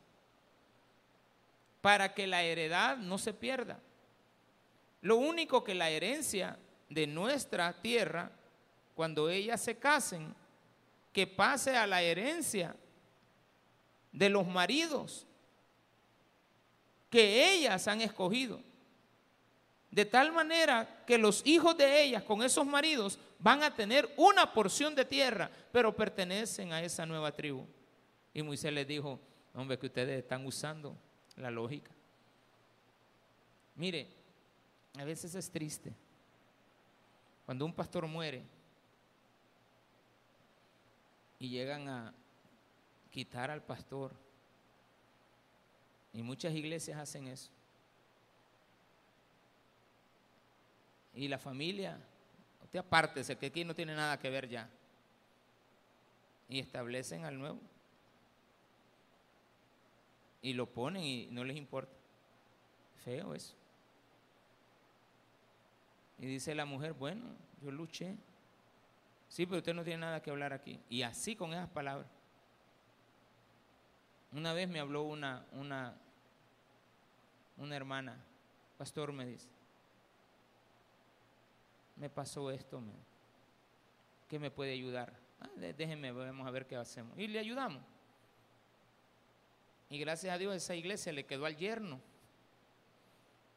[1.82, 3.80] para que la heredad no se pierda.
[5.02, 6.58] Lo único que la herencia
[6.90, 8.32] de nuestra tierra,
[8.96, 10.36] cuando ellas se casen,
[11.14, 12.76] que pase a la herencia
[14.12, 15.26] de los maridos
[17.10, 18.62] que ellas han escogido.
[19.92, 24.54] De tal manera que los hijos de ellas con esos maridos van a tener una
[24.54, 27.66] porción de tierra, pero pertenecen a esa nueva tribu.
[28.34, 29.20] Y Moisés les dijo,
[29.54, 30.96] hombre, que ustedes están usando
[31.36, 31.92] la lógica.
[33.76, 34.08] Mire,
[34.98, 35.94] a veces es triste
[37.46, 38.44] Cuando un pastor muere
[41.40, 42.14] y llegan a
[43.10, 44.12] quitar al pastor,
[46.12, 47.50] y muchas iglesias hacen eso.
[51.14, 51.98] Y la familia,
[52.64, 54.70] usted apártese, que aquí no tiene nada que ver ya.
[56.48, 57.60] Y establecen al nuevo.
[60.42, 61.92] Y lo ponen y no les importa.
[63.04, 63.56] Feo eso.
[66.20, 67.26] Y dice la mujer, bueno,
[67.62, 68.16] yo luché.
[69.28, 70.80] Sí, pero usted no tiene nada que hablar aquí.
[70.90, 72.08] Y así con esas palabras.
[74.32, 75.96] Una vez me habló una, una,
[77.58, 78.16] una hermana,
[78.78, 79.48] pastor me dice,
[82.00, 82.82] me pasó esto,
[84.28, 85.14] ¿qué me puede ayudar?
[85.42, 87.18] Ah, déjenme, vamos a ver qué hacemos.
[87.18, 87.84] Y le ayudamos.
[89.90, 92.00] Y gracias a Dios esa iglesia le quedó al yerno,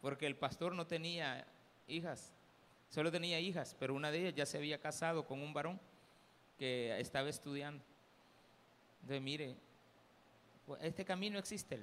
[0.01, 1.47] porque el pastor no tenía
[1.87, 2.33] hijas,
[2.91, 5.79] solo tenía hijas, pero una de ellas ya se había casado con un varón
[6.59, 7.85] que estaba estudiando.
[9.03, 9.57] Entonces, mire,
[10.67, 11.79] pues, este camino existe.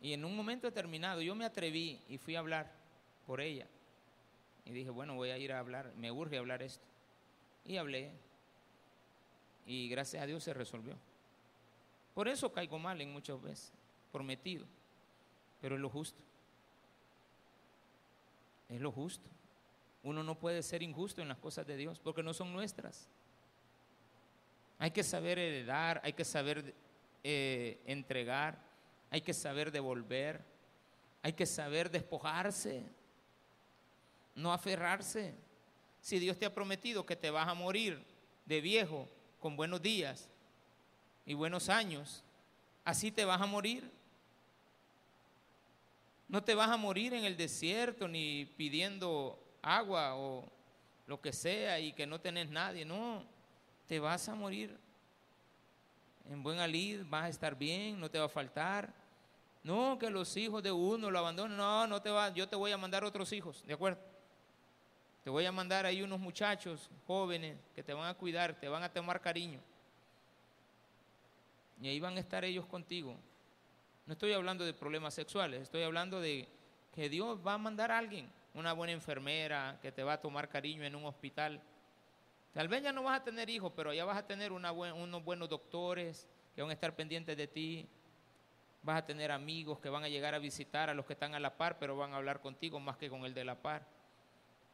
[0.00, 2.70] Y en un momento determinado yo me atreví y fui a hablar
[3.26, 3.66] por ella.
[4.68, 6.84] Y dije, bueno, voy a ir a hablar, me urge hablar esto.
[7.64, 8.12] Y hablé.
[9.66, 10.94] Y gracias a Dios se resolvió.
[12.14, 13.72] Por eso caigo mal en muchas veces,
[14.12, 14.66] prometido.
[15.62, 16.20] Pero es lo justo.
[18.68, 19.26] Es lo justo.
[20.02, 23.08] Uno no puede ser injusto en las cosas de Dios porque no son nuestras.
[24.78, 26.74] Hay que saber heredar, hay que saber
[27.24, 28.58] eh, entregar,
[29.10, 30.42] hay que saber devolver,
[31.22, 32.84] hay que saber despojarse,
[34.38, 35.34] no aferrarse.
[36.00, 38.02] Si Dios te ha prometido que te vas a morir
[38.46, 39.08] de viejo
[39.40, 40.28] con buenos días
[41.26, 42.22] y buenos años,
[42.84, 43.90] así te vas a morir.
[46.28, 50.44] No te vas a morir en el desierto ni pidiendo agua o
[51.06, 53.24] lo que sea y que no tenés nadie, no
[53.86, 54.78] te vas a morir
[56.30, 58.94] en buen alid, vas a estar bien, no te va a faltar.
[59.64, 61.56] No, que los hijos de uno lo abandonen.
[61.56, 63.98] No, no te va, yo te voy a mandar otros hijos, ¿de acuerdo?
[65.24, 68.82] Te voy a mandar ahí unos muchachos jóvenes que te van a cuidar, te van
[68.82, 69.60] a tomar cariño.
[71.80, 73.14] Y ahí van a estar ellos contigo.
[74.06, 76.48] No estoy hablando de problemas sexuales, estoy hablando de
[76.94, 80.48] que Dios va a mandar a alguien, una buena enfermera que te va a tomar
[80.48, 81.60] cariño en un hospital
[82.58, 85.48] Tal vez ya no vas a tener hijos, pero ya vas a tener unos buenos
[85.48, 87.88] doctores que van a estar pendientes de ti.
[88.82, 91.38] Vas a tener amigos que van a llegar a visitar a los que están a
[91.38, 93.86] la par, pero van a hablar contigo más que con el de la par.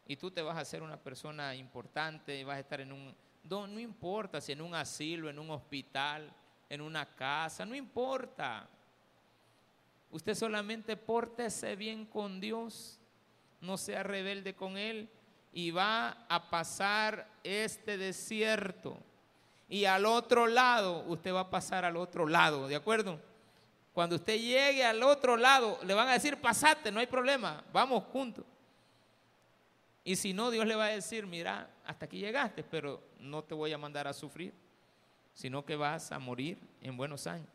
[0.06, 3.14] Y tú te vas a hacer una persona importante, y vas a estar en un...
[3.44, 6.32] No, no importa si en un asilo, en un hospital,
[6.68, 8.68] en una casa, no importa.
[10.10, 12.98] Usted solamente pórtese bien con Dios,
[13.60, 15.08] no sea rebelde con Él
[15.52, 18.98] y va a pasar este desierto.
[19.68, 23.20] Y al otro lado, usted va a pasar al otro lado, ¿de acuerdo?
[23.92, 28.04] Cuando usted llegue al otro lado, le van a decir, pasate, no hay problema, vamos
[28.04, 28.44] juntos.
[30.04, 33.54] Y si no, Dios le va a decir, mira, hasta aquí llegaste, pero no te
[33.54, 34.52] voy a mandar a sufrir,
[35.32, 37.48] sino que vas a morir en buenos años.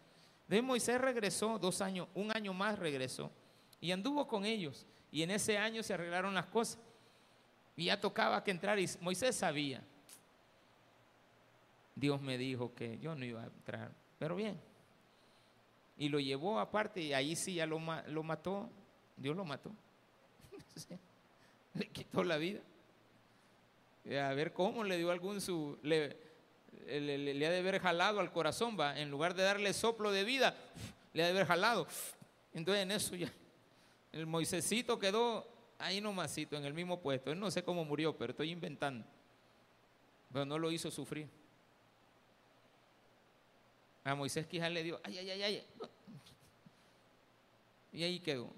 [0.48, 3.32] De Moisés regresó dos años, un año más regresó,
[3.80, 6.80] y anduvo con ellos, y en ese año se arreglaron las cosas.
[7.78, 9.82] Y ya tocaba que entrar y Moisés sabía.
[11.96, 14.60] Dios me dijo que yo no iba a entrar, pero bien.
[15.98, 18.70] Y lo llevó aparte y ahí sí ya lo, lo mató.
[19.16, 19.72] Dios lo mató.
[21.74, 22.62] le quitó la vida.
[24.06, 25.78] A ver cómo le dio algún su...
[25.84, 26.18] Le,
[26.88, 29.00] le, ha de haber jalado al corazón, va.
[29.00, 30.56] En lugar de darle soplo de vida,
[31.14, 31.88] le ha de haber jalado.
[32.54, 33.32] Entonces en eso ya...
[34.12, 35.48] El Moisésito quedó
[35.78, 37.32] ahí nomasito, en el mismo puesto.
[37.32, 39.06] Él no sé cómo murió, pero estoy inventando.
[40.32, 41.28] Pero no lo hizo sufrir.
[44.04, 45.68] A Moisés quizás le dio, ay, ay, ay, ay.
[47.92, 48.52] Y ahí quedó.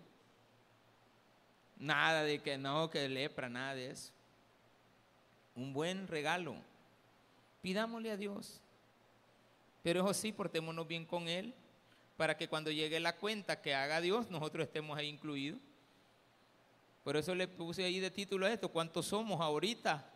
[1.82, 4.14] Nada de que no, que lepra, nada de eso.
[5.56, 6.56] Un buen regalo.
[7.64, 8.62] Pidámosle a Dios.
[9.82, 11.56] Pero eso sí, portémonos bien con Él
[12.18, 15.60] para que cuando llegue la cuenta que haga Dios, nosotros estemos ahí incluidos.
[17.04, 20.08] Por eso le puse ahí de título esto, ¿cuántos somos ahorita?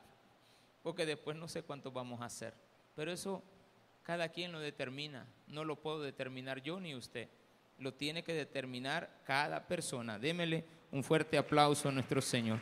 [0.84, 2.54] Porque después no sé cuántos vamos a hacer.
[2.96, 3.42] Pero eso
[4.04, 5.26] cada quien lo determina.
[5.48, 7.28] No lo puedo determinar yo ni usted.
[7.80, 10.20] Lo tiene que determinar cada persona.
[10.20, 10.64] Démele
[10.96, 12.58] un fuerte aplauso a nuestro Señor.